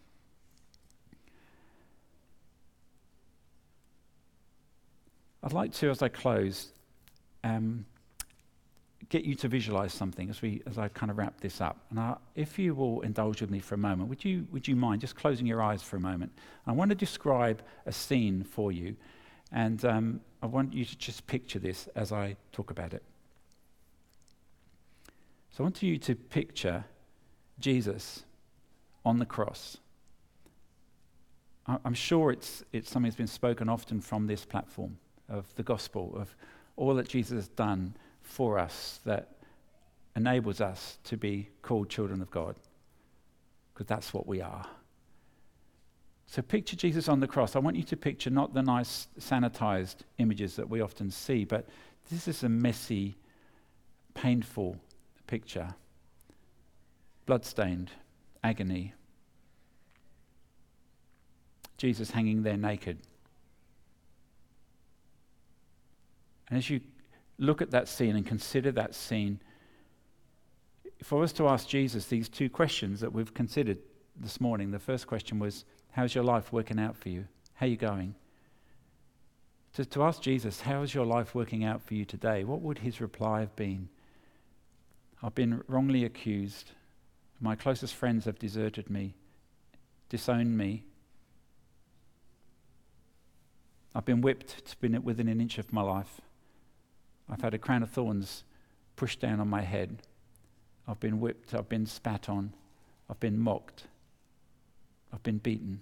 I'd 5.42 5.53
like 5.53 5.73
to, 5.75 5.90
as 5.90 6.03
I 6.03 6.09
close, 6.09 6.73
um, 7.45 7.85
get 9.09 9.25
you 9.25 9.35
to 9.37 9.49
visualize 9.49 9.92
something 9.92 10.29
as 10.29 10.42
we 10.42 10.62
as 10.66 10.79
I 10.79 10.88
kind 10.88 11.11
of 11.11 11.19
wrap 11.19 11.40
this 11.40 11.61
up. 11.61 11.79
And 11.90 12.01
I, 12.01 12.16
if 12.35 12.59
you 12.59 12.75
will 12.75 13.03
indulge 13.03 13.40
with 13.40 13.51
me 13.51 13.61
for 13.61 13.77
a 13.77 13.79
moment, 13.79 14.09
would 14.09 14.25
you 14.25 14.47
would 14.51 14.66
you 14.66 14.75
mind 14.75 15.01
just 15.01 15.14
closing 15.14 15.47
your 15.47 15.62
eyes 15.62 15.83
for 15.83 15.97
a 15.97 16.01
moment? 16.01 16.33
I 16.66 16.73
want 16.73 16.88
to 16.90 16.95
describe 16.95 17.62
a 17.87 17.92
scene 17.92 18.42
for 18.42 18.73
you, 18.73 18.97
and 19.53 19.85
um, 19.85 20.21
I 20.43 20.47
want 20.47 20.73
you 20.73 20.85
to 20.85 20.99
just 20.99 21.27
picture 21.27 21.59
this 21.59 21.89
as 21.95 22.13
I 22.13 22.37
talk 22.53 22.71
about 22.71 22.93
it. 22.93 23.03
So 25.51 25.63
I 25.63 25.67
want 25.67 25.83
you 25.83 25.99
to 25.99 26.15
picture 26.15 26.85
Jesus 27.59 28.25
on 29.05 29.19
the 29.19 29.27
cross. 29.27 29.79
I'm 31.67 31.95
sure 31.95 32.31
it's 32.31 32.63
it's 32.73 32.91
something 32.91 33.09
that's 33.09 33.17
been 33.17 33.27
spoken 33.27 33.69
often 33.69 34.01
from 34.01 34.27
this 34.27 34.45
platform 34.45 34.99
of 35.29 35.53
the 35.57 35.65
gospel 35.65 36.15
of 36.17 36.37
all 36.77 36.95
that 36.95 37.09
Jesus 37.09 37.35
has 37.35 37.49
done 37.49 37.97
for 38.23 38.59
us 38.59 39.01
that 39.05 39.33
enables 40.15 40.61
us 40.61 40.99
to 41.05 41.17
be 41.17 41.49
called 41.63 41.89
children 41.89 42.21
of 42.21 42.31
God. 42.31 42.57
Because 43.73 43.87
that's 43.87 44.15
what 44.15 44.27
we 44.27 44.41
are. 44.41 44.67
So 46.27 46.43
picture 46.43 46.77
Jesus 46.77 47.09
on 47.09 47.21
the 47.21 47.27
cross. 47.27 47.57
I 47.57 47.61
want 47.61 47.77
you 47.77 47.85
to 47.85 47.97
picture 47.97 48.31
not 48.31 48.53
the 48.53 48.62
nice 48.62 49.09
sanitized 49.19 49.97
images 50.19 50.57
that 50.57 50.69
we 50.69 50.81
often 50.81 51.11
see, 51.11 51.45
but 51.45 51.69
this 52.11 52.29
is 52.29 52.43
a 52.43 52.49
messy, 52.49 53.17
painful 54.15 54.77
picture. 55.27 55.75
Bloodstained, 57.27 57.91
agony. 58.43 58.93
Jesus 61.79 62.11
hanging 62.11 62.43
there 62.43 62.57
naked. 62.57 62.99
And 66.49 66.59
as 66.59 66.71
you 66.71 66.81
look 67.39 67.61
at 67.61 67.71
that 67.73 67.89
scene 67.89 68.17
and 68.17 68.27
consider 68.27 68.73
that 68.73 68.95
scene, 68.95 69.41
for 71.03 71.23
us 71.23 71.33
to 71.35 71.49
ask 71.49 71.69
Jesus 71.69 72.07
these 72.07 72.29
two 72.29 72.49
questions 72.49 73.01
that 73.01 73.12
we've 73.12 73.35
considered 73.35 73.79
this 74.17 74.41
morning, 74.41 74.71
the 74.71 74.79
first 74.79 75.07
question 75.07 75.39
was, 75.39 75.65
How's 75.97 76.15
your 76.15 76.25
life 76.25 76.53
working 76.53 76.79
out 76.79 76.95
for 76.95 77.09
you? 77.09 77.25
How 77.55 77.65
are 77.65 77.71
you 77.71 77.79
going? 77.79 78.17
To, 79.77 79.85
to 79.87 80.03
ask 80.03 80.21
Jesus, 80.21 80.61
How 80.61 80.83
is 80.83 80.95
your 80.95 81.07
life 81.07 81.35
working 81.35 81.65
out 81.65 81.81
for 81.81 81.95
you 81.95 82.05
today? 82.05 82.45
What 82.45 82.61
would 82.61 82.81
his 82.81 83.01
reply 83.01 83.41
have 83.41 83.57
been? 83.57 83.89
I've 85.23 85.35
been 85.35 85.63
wrongly 85.67 86.05
accused. 86.05 86.73
My 87.41 87.55
closest 87.55 87.95
friends 87.95 88.27
have 88.27 88.39
deserted 88.39 88.91
me, 88.91 89.15
disowned 90.11 90.59
me. 90.59 90.85
I've 93.95 94.05
been 94.05 94.21
whipped, 94.21 94.57
it's 94.59 94.75
been 94.75 95.03
within 95.03 95.29
an 95.29 95.41
inch 95.41 95.57
of 95.57 95.73
my 95.73 95.81
life. 95.81 96.21
I've 97.27 97.41
had 97.41 97.55
a 97.55 97.59
crown 97.59 97.83
of 97.83 97.89
thorns 97.89 98.45
pushed 98.97 99.21
down 99.21 99.41
on 99.41 99.49
my 99.49 99.63
head. 99.63 100.03
I've 100.87 101.01
been 101.01 101.21
whipped, 101.21 101.55
I've 101.55 101.71
been 101.71 101.87
spat 101.87 102.29
on, 102.29 102.53
I've 103.09 103.19
been 103.19 103.39
mocked, 103.39 103.85
I've 105.11 105.23
been 105.23 105.39
beaten, 105.39 105.81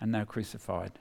and 0.00 0.10
now 0.10 0.24
crucified. 0.24 0.92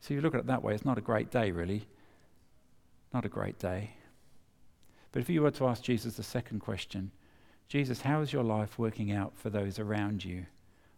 So 0.00 0.14
you 0.14 0.20
look 0.20 0.34
at 0.34 0.40
it 0.40 0.46
that 0.46 0.62
way, 0.62 0.74
it's 0.74 0.84
not 0.84 0.98
a 0.98 1.02
great 1.02 1.30
day, 1.30 1.50
really. 1.50 1.86
Not 3.12 3.24
a 3.24 3.28
great 3.28 3.58
day. 3.58 3.90
But 5.12 5.22
if 5.22 5.28
you 5.28 5.42
were 5.42 5.50
to 5.52 5.66
ask 5.66 5.82
Jesus 5.82 6.14
the 6.14 6.22
second 6.22 6.60
question, 6.60 7.10
Jesus, 7.68 8.02
how 8.02 8.20
is 8.20 8.32
your 8.32 8.44
life 8.44 8.78
working 8.78 9.12
out 9.12 9.36
for 9.36 9.50
those 9.50 9.78
around 9.78 10.24
you? 10.24 10.46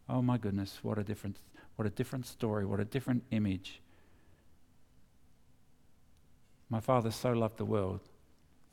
Oh 0.09 0.23
my 0.23 0.39
goodness, 0.39 0.79
what 0.83 0.99
a 0.99 1.05
different, 1.05 1.37
what 1.77 1.87
a 1.87 1.91
different 1.91 2.27
story, 2.27 2.65
what 2.65 2.81
a 2.81 2.85
different 2.85 3.25
image. 3.31 3.81
My 6.69 6.81
Father 6.81 7.11
so 7.11 7.33
loved 7.33 7.57
the 7.57 7.65
world 7.65 8.01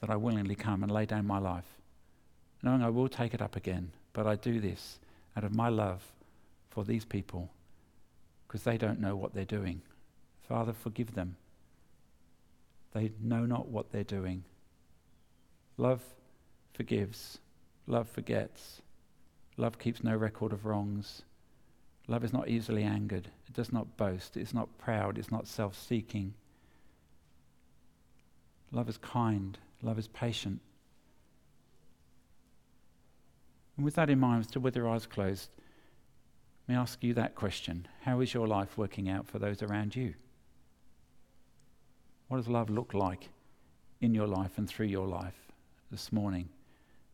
that 0.02 0.10
I 0.10 0.16
willingly 0.16 0.56
come 0.56 0.84
and 0.84 0.92
lay 0.92 1.06
down 1.06 1.26
my 1.26 1.40
life, 1.40 1.78
knowing 2.62 2.84
I 2.84 2.90
will 2.90 3.10
take 3.10 3.34
it 3.34 3.42
up 3.42 3.56
again. 3.56 3.92
But 4.14 4.28
I 4.28 4.36
do 4.36 4.60
this 4.60 5.00
out 5.38 5.44
of 5.44 5.56
my 5.56 5.70
love 5.70 6.04
for 6.72 6.84
these 6.84 7.06
people 7.06 7.52
because 8.48 8.64
they 8.64 8.78
don't 8.78 9.00
know 9.00 9.16
what 9.16 9.36
they're 9.36 9.46
doing. 9.46 9.82
Father, 10.48 10.74
forgive 10.74 11.14
them. 11.14 11.36
They 12.94 13.12
know 13.22 13.46
not 13.46 13.68
what 13.68 13.92
they're 13.92 14.04
doing. 14.04 14.46
Love 15.78 16.02
forgives, 16.74 17.38
love 17.86 18.10
forgets, 18.10 18.82
love 19.58 19.78
keeps 19.78 20.04
no 20.04 20.16
record 20.16 20.54
of 20.54 20.66
wrongs. 20.66 21.22
Love 22.08 22.24
is 22.24 22.34
not 22.34 22.48
easily 22.48 22.84
angered, 22.84 23.30
it 23.48 23.54
does 23.54 23.72
not 23.72 23.98
boast, 23.98 24.38
it's 24.38 24.54
not 24.54 24.78
proud, 24.80 25.18
it's 25.18 25.32
not 25.32 25.46
self 25.46 25.76
seeking. 25.76 26.34
Love 28.72 28.90
is 28.90 28.98
kind, 28.98 29.58
love 29.84 30.00
is 30.00 30.08
patient. 30.08 30.62
And 33.78 33.86
with 33.86 33.96
that 33.96 34.10
in 34.10 34.20
mind, 34.20 34.46
still 34.46 34.64
with 34.64 34.76
your 34.76 34.90
eyes 34.90 35.06
closed, 35.06 35.50
may 36.68 36.76
I 36.76 36.82
ask 36.82 37.04
you 37.04 37.14
that 37.14 37.36
question 37.36 37.88
How 38.02 38.20
is 38.20 38.34
your 38.34 38.48
life 38.48 38.78
working 38.78 39.08
out 39.08 39.28
for 39.28 39.40
those 39.40 39.62
around 39.62 39.96
you? 39.96 40.16
What 42.28 42.38
does 42.38 42.48
love 42.48 42.70
look 42.70 42.94
like 42.94 43.30
in 44.02 44.14
your 44.14 44.28
life 44.28 44.58
and 44.58 44.68
through 44.68 44.88
your 44.88 45.08
life 45.08 45.52
this 45.92 46.12
morning? 46.12 46.50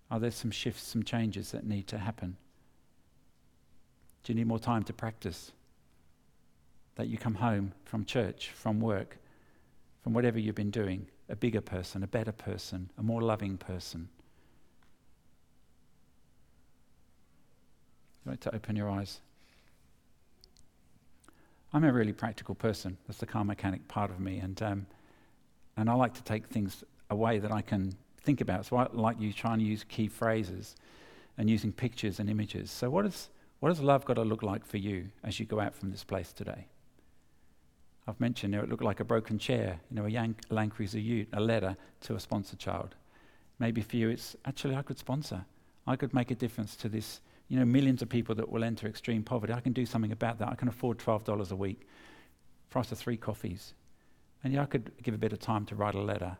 Are 0.10 0.20
there 0.20 0.32
some 0.32 0.52
shifts, 0.52 0.84
some 0.84 1.04
changes 1.04 1.52
that 1.52 1.66
need 1.66 1.88
to 1.88 1.98
happen? 1.98 2.38
Do 4.24 4.32
you 4.32 4.38
need 4.38 4.48
more 4.48 4.60
time 4.60 4.84
to 4.84 4.94
practice? 4.94 5.52
That 6.96 7.08
you 7.08 7.18
come 7.18 7.36
home 7.36 7.74
from 7.84 8.06
church, 8.06 8.52
from 8.52 8.80
work, 8.80 9.18
from 10.02 10.14
whatever 10.14 10.40
you've 10.40 10.56
been 10.56 10.72
doing, 10.72 11.08
a 11.30 11.36
bigger 11.36 11.62
person, 11.62 12.04
a 12.04 12.08
better 12.08 12.32
person, 12.32 12.90
a 12.98 13.04
more 13.04 13.22
loving 13.22 13.58
person. 13.58 14.10
You 18.26 18.30
want 18.30 18.42
to 18.42 18.56
open 18.56 18.76
your 18.76 18.90
eyes. 18.90 19.20
I'm 21.74 21.84
a 21.84 21.92
really 21.92 22.14
practical 22.14 22.56
person. 22.56 22.98
That's 23.08 23.20
the 23.20 23.26
car 23.26 23.44
mechanic 23.44 23.88
part 23.88 24.12
of 24.12 24.20
me, 24.20 24.38
and 24.38 24.62
um, 24.62 24.86
and 25.76 25.90
I 25.90 25.94
like 25.94 26.14
to 26.16 26.24
take 26.24 26.48
things 26.48 26.84
away 27.10 27.40
that 27.40 27.52
I 27.52 27.62
can 27.62 27.96
think 28.22 28.42
about. 28.42 28.66
So 28.66 28.78
I 28.78 28.88
like 28.94 29.20
you 29.20 29.34
trying 29.34 29.60
to 29.60 29.66
use 29.66 29.84
key 29.84 30.08
phrases 30.08 30.76
and 31.38 31.50
using 31.50 31.72
pictures 31.72 32.20
and 32.20 32.30
images. 32.30 32.72
So 32.72 32.90
what 32.90 33.06
is 33.06 33.30
what 33.60 33.70
does 33.70 33.80
love 33.80 34.06
got 34.06 34.16
to 34.16 34.24
look 34.24 34.44
like 34.44 34.66
for 34.66 34.78
you 34.78 35.10
as 35.24 35.40
you 35.40 35.46
go 35.46 35.60
out 35.60 35.74
from 35.74 35.92
this 35.92 36.04
place 36.04 36.32
today? 36.32 36.68
I've 38.06 38.20
mentioned 38.20 38.54
you 38.54 38.60
know, 38.60 38.64
it 38.66 38.70
looked 38.70 38.84
like 38.84 39.00
a 39.00 39.06
broken 39.06 39.40
chair, 39.40 39.80
you 39.90 39.96
know, 39.96 40.06
a 40.06 40.10
Yank, 40.10 40.42
Land 40.50 40.72
Cruiser 40.72 41.00
Ute, 41.00 41.30
a 41.32 41.40
letter 41.40 41.78
to 42.02 42.16
a 42.16 42.20
sponsor 42.20 42.58
child. 42.58 42.96
Maybe 43.60 43.82
for 43.82 43.96
you 43.96 44.10
it's 44.10 44.36
actually 44.46 44.76
I 44.76 44.82
could 44.82 45.00
sponsor. 45.00 45.46
I 45.88 45.96
could 45.96 46.14
make 46.14 46.30
a 46.32 46.36
difference 46.36 46.76
to 46.78 46.90
this, 46.90 47.22
you 47.54 47.60
know, 47.60 47.66
millions 47.66 48.02
of 48.02 48.10
people 48.10 48.34
that 48.34 48.50
will 48.50 48.64
enter 48.64 48.88
extreme 48.88 49.22
poverty. 49.22 49.54
I 49.54 49.60
can 49.60 49.74
do 49.74 49.86
something 49.86 50.12
about 50.12 50.40
that. 50.40 50.48
I 50.48 50.56
can 50.56 50.70
afford 50.70 50.98
$12 50.98 51.52
a 51.52 51.56
week, 51.56 51.82
price 52.72 52.92
of 52.92 52.98
three 52.98 53.16
coffees. 53.16 53.76
And 54.44 54.52
yeah, 54.52 54.64
I 54.64 54.66
could 54.66 54.92
give 55.04 55.14
a 55.14 55.20
bit 55.20 55.34
of 55.34 55.40
time 55.40 55.64
to 55.68 55.76
write 55.76 55.94
a 55.94 56.02
letter. 56.02 56.36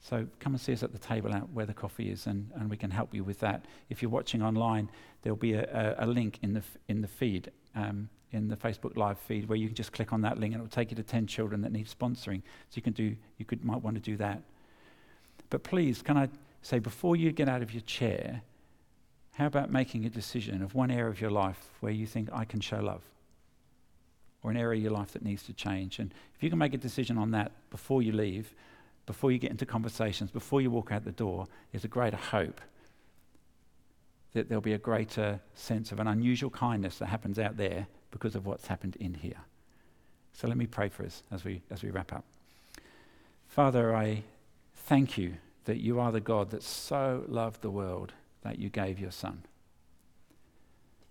So 0.00 0.26
come 0.38 0.52
and 0.52 0.60
see 0.60 0.74
us 0.74 0.82
at 0.82 0.92
the 0.92 0.98
table 0.98 1.32
out 1.32 1.48
where 1.54 1.64
the 1.64 1.72
coffee 1.72 2.10
is, 2.10 2.26
and, 2.26 2.50
and 2.56 2.68
we 2.68 2.76
can 2.76 2.90
help 2.90 3.14
you 3.14 3.24
with 3.24 3.40
that. 3.40 3.64
If 3.88 4.02
you're 4.02 4.10
watching 4.10 4.42
online, 4.42 4.90
there'll 5.22 5.34
be 5.34 5.54
a, 5.54 5.96
a, 5.98 6.04
a 6.04 6.06
link 6.06 6.38
in 6.42 6.52
the, 6.52 6.60
f- 6.60 6.76
in 6.88 7.00
the 7.00 7.08
feed, 7.08 7.50
um, 7.74 8.10
in 8.32 8.48
the 8.48 8.56
Facebook 8.56 8.98
Live 8.98 9.18
feed, 9.18 9.48
where 9.48 9.56
you 9.56 9.68
can 9.68 9.74
just 9.74 9.94
click 9.94 10.12
on 10.12 10.20
that 10.20 10.38
link 10.38 10.52
and 10.52 10.60
it 10.60 10.62
will 10.62 10.68
take 10.68 10.90
you 10.90 10.96
to 10.96 11.02
10 11.02 11.26
children 11.26 11.62
that 11.62 11.72
need 11.72 11.88
sponsoring. 11.88 12.42
So 12.68 12.74
you 12.74 12.82
can 12.82 12.92
do, 12.92 13.16
you 13.38 13.46
could, 13.46 13.64
might 13.64 13.80
want 13.80 13.96
to 13.96 14.02
do 14.02 14.18
that. 14.18 14.42
But 15.48 15.62
please, 15.62 16.02
can 16.02 16.18
I 16.18 16.28
say, 16.60 16.80
before 16.80 17.16
you 17.16 17.32
get 17.32 17.48
out 17.48 17.62
of 17.62 17.72
your 17.72 17.80
chair, 17.80 18.42
how 19.40 19.46
about 19.46 19.70
making 19.70 20.04
a 20.04 20.10
decision 20.10 20.62
of 20.62 20.74
one 20.74 20.90
area 20.90 21.08
of 21.08 21.18
your 21.18 21.30
life 21.30 21.70
where 21.80 21.90
you 21.90 22.06
think, 22.06 22.28
I 22.30 22.44
can 22.44 22.60
show 22.60 22.80
love? 22.80 23.00
or 24.42 24.50
an 24.50 24.56
area 24.56 24.78
of 24.78 24.82
your 24.82 24.92
life 24.92 25.12
that 25.12 25.22
needs 25.22 25.42
to 25.44 25.52
change. 25.52 25.98
And 25.98 26.12
if 26.34 26.42
you 26.42 26.50
can 26.50 26.58
make 26.58 26.74
a 26.74 26.78
decision 26.78 27.18
on 27.18 27.30
that 27.32 27.52
before 27.70 28.02
you 28.02 28.12
leave, 28.12 28.54
before 29.06 29.32
you 29.32 29.38
get 29.38 29.50
into 29.50 29.66
conversations, 29.66 30.30
before 30.30 30.60
you 30.60 30.70
walk 30.70 30.92
out 30.92 31.04
the 31.04 31.12
door, 31.12 31.46
there's 31.72 31.84
a 31.84 31.88
greater 31.88 32.16
hope 32.16 32.60
that 34.32 34.48
there'll 34.48 34.62
be 34.62 34.72
a 34.72 34.78
greater 34.78 35.40
sense 35.54 35.90
of 35.92 36.00
an 36.00 36.06
unusual 36.06 36.50
kindness 36.50 36.98
that 36.98 37.06
happens 37.06 37.38
out 37.38 37.56
there 37.56 37.86
because 38.10 38.34
of 38.34 38.46
what's 38.46 38.68
happened 38.68 38.96
in 38.96 39.14
here. 39.14 39.42
So 40.32 40.48
let 40.48 40.56
me 40.56 40.66
pray 40.66 40.88
for 40.88 41.04
us 41.04 41.22
as 41.30 41.44
we, 41.44 41.62
as 41.70 41.82
we 41.82 41.90
wrap 41.90 42.12
up. 42.12 42.24
Father, 43.48 43.94
I 43.94 44.22
thank 44.74 45.18
you 45.18 45.34
that 45.64 45.78
you 45.78 45.98
are 45.98 46.12
the 46.12 46.20
God 46.20 46.50
that 46.50 46.62
so 46.62 47.24
loved 47.26 47.62
the 47.62 47.70
world 47.70 48.12
that 48.42 48.58
you 48.58 48.68
gave 48.68 48.98
your 48.98 49.10
Son. 49.10 49.42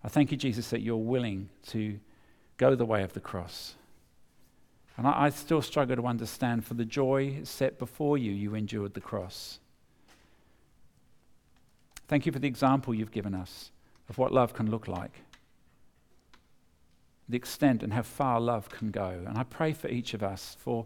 I 0.04 0.08
thank 0.08 0.32
you, 0.32 0.38
Jesus, 0.38 0.70
that 0.70 0.82
you're 0.82 0.98
willing 0.98 1.50
to 1.68 2.00
go 2.58 2.76
the 2.76 2.86
way 2.86 3.04
of 3.04 3.14
the 3.14 3.20
cross. 3.20 3.76
And 4.98 5.08
I, 5.08 5.26
I, 5.26 5.30
still 5.30 5.62
struggle 5.62 5.96
to 5.96 6.06
understand 6.06 6.66
for 6.66 6.74
the 6.74 6.86
joy 6.86 7.40
set 7.44 7.80
before 7.80 8.18
you, 8.18 8.32
you 8.32 8.56
endured 8.56 8.94
the 8.94 9.02
cross. 9.02 9.60
Thank 12.08 12.26
you 12.26 12.32
for 12.32 12.40
the 12.40 12.48
example 12.48 12.94
you've 12.94 13.12
given 13.12 13.34
us 13.34 13.72
of 14.10 14.18
what 14.18 14.34
love 14.34 14.54
can 14.54 14.72
look 14.72 14.88
like, 14.88 15.22
the 17.30 17.38
extent 17.38 17.84
and 17.84 17.94
how 17.94 18.02
far 18.02 18.42
love 18.42 18.70
can 18.70 18.90
go. 18.92 19.24
And 19.28 19.38
I 19.38 19.44
pray 19.44 19.74
for 19.74 19.88
each 19.88 20.14
of 20.14 20.24
us, 20.24 20.58
for, 20.60 20.86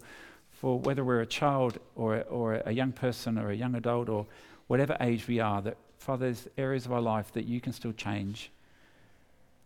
for 0.51 0.79
whether 0.79 1.03
we're 1.03 1.21
a 1.21 1.25
child 1.25 1.79
or, 1.95 2.23
or 2.23 2.61
a 2.65 2.71
young 2.71 2.91
person 2.91 3.37
or 3.37 3.49
a 3.49 3.55
young 3.55 3.75
adult 3.75 4.09
or 4.09 4.27
whatever 4.67 4.97
age 4.99 5.27
we 5.27 5.39
are, 5.39 5.61
that, 5.61 5.77
Father, 6.03 6.25
there's 6.25 6.49
areas 6.57 6.85
of 6.85 6.91
our 6.91 6.99
life 6.99 7.31
that 7.31 7.45
you 7.45 7.61
can 7.61 7.71
still 7.71 7.93
change 7.93 8.51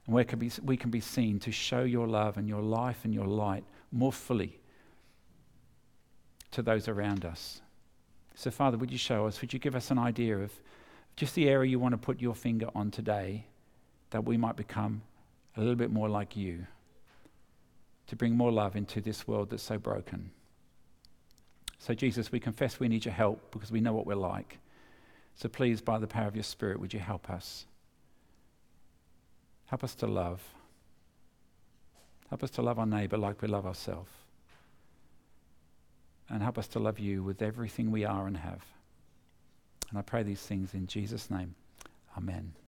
and 0.05 0.13
where 0.13 0.23
can 0.23 0.37
be, 0.37 0.51
we 0.63 0.77
can 0.77 0.91
be 0.91 0.99
seen 0.99 1.39
to 1.39 1.51
show 1.51 1.81
your 1.81 2.07
love 2.07 2.37
and 2.37 2.47
your 2.47 2.61
life 2.61 2.99
and 3.05 3.11
your 3.11 3.25
light 3.25 3.63
more 3.91 4.13
fully 4.13 4.59
to 6.51 6.61
those 6.61 6.87
around 6.87 7.25
us. 7.25 7.61
So, 8.35 8.51
Father, 8.51 8.77
would 8.77 8.91
you 8.91 8.99
show 8.99 9.25
us, 9.25 9.41
would 9.41 9.51
you 9.51 9.57
give 9.57 9.75
us 9.75 9.89
an 9.89 9.97
idea 9.97 10.37
of 10.37 10.51
just 11.15 11.33
the 11.33 11.49
area 11.49 11.71
you 11.71 11.79
want 11.79 11.93
to 11.93 11.97
put 11.97 12.21
your 12.21 12.35
finger 12.35 12.67
on 12.75 12.91
today 12.91 13.47
that 14.11 14.23
we 14.23 14.37
might 14.37 14.55
become 14.55 15.01
a 15.55 15.59
little 15.59 15.75
bit 15.75 15.89
more 15.89 16.07
like 16.07 16.37
you, 16.37 16.67
to 18.05 18.15
bring 18.15 18.37
more 18.37 18.51
love 18.51 18.75
into 18.75 19.01
this 19.01 19.27
world 19.27 19.49
that's 19.49 19.63
so 19.63 19.79
broken? 19.79 20.29
So, 21.79 21.95
Jesus, 21.95 22.31
we 22.31 22.39
confess 22.39 22.79
we 22.79 22.87
need 22.87 23.05
your 23.05 23.15
help 23.15 23.49
because 23.49 23.71
we 23.71 23.81
know 23.81 23.93
what 23.93 24.05
we're 24.05 24.13
like. 24.13 24.59
So, 25.37 25.47
please, 25.47 25.81
by 25.81 25.99
the 25.99 26.07
power 26.07 26.27
of 26.27 26.35
your 26.35 26.43
Spirit, 26.43 26.79
would 26.79 26.93
you 26.93 26.99
help 26.99 27.29
us? 27.29 27.67
Help 29.67 29.83
us 29.83 29.93
to 29.95 30.07
love. 30.07 30.41
Help 32.29 32.43
us 32.43 32.49
to 32.51 32.63
love 32.63 32.79
our 32.79 32.87
neighbour 32.87 33.17
like 33.17 33.41
we 33.43 33.47
love 33.47 33.65
ourselves. 33.65 34.09
And 36.27 36.41
help 36.41 36.57
us 36.57 36.67
to 36.69 36.79
love 36.79 36.97
you 36.97 37.21
with 37.21 37.43
everything 37.43 37.91
we 37.91 38.03
are 38.03 38.25
and 38.25 38.35
have. 38.35 38.65
And 39.91 39.99
I 39.99 40.01
pray 40.01 40.23
these 40.23 40.41
things 40.41 40.73
in 40.73 40.87
Jesus' 40.87 41.29
name. 41.29 41.53
Amen. 42.17 42.53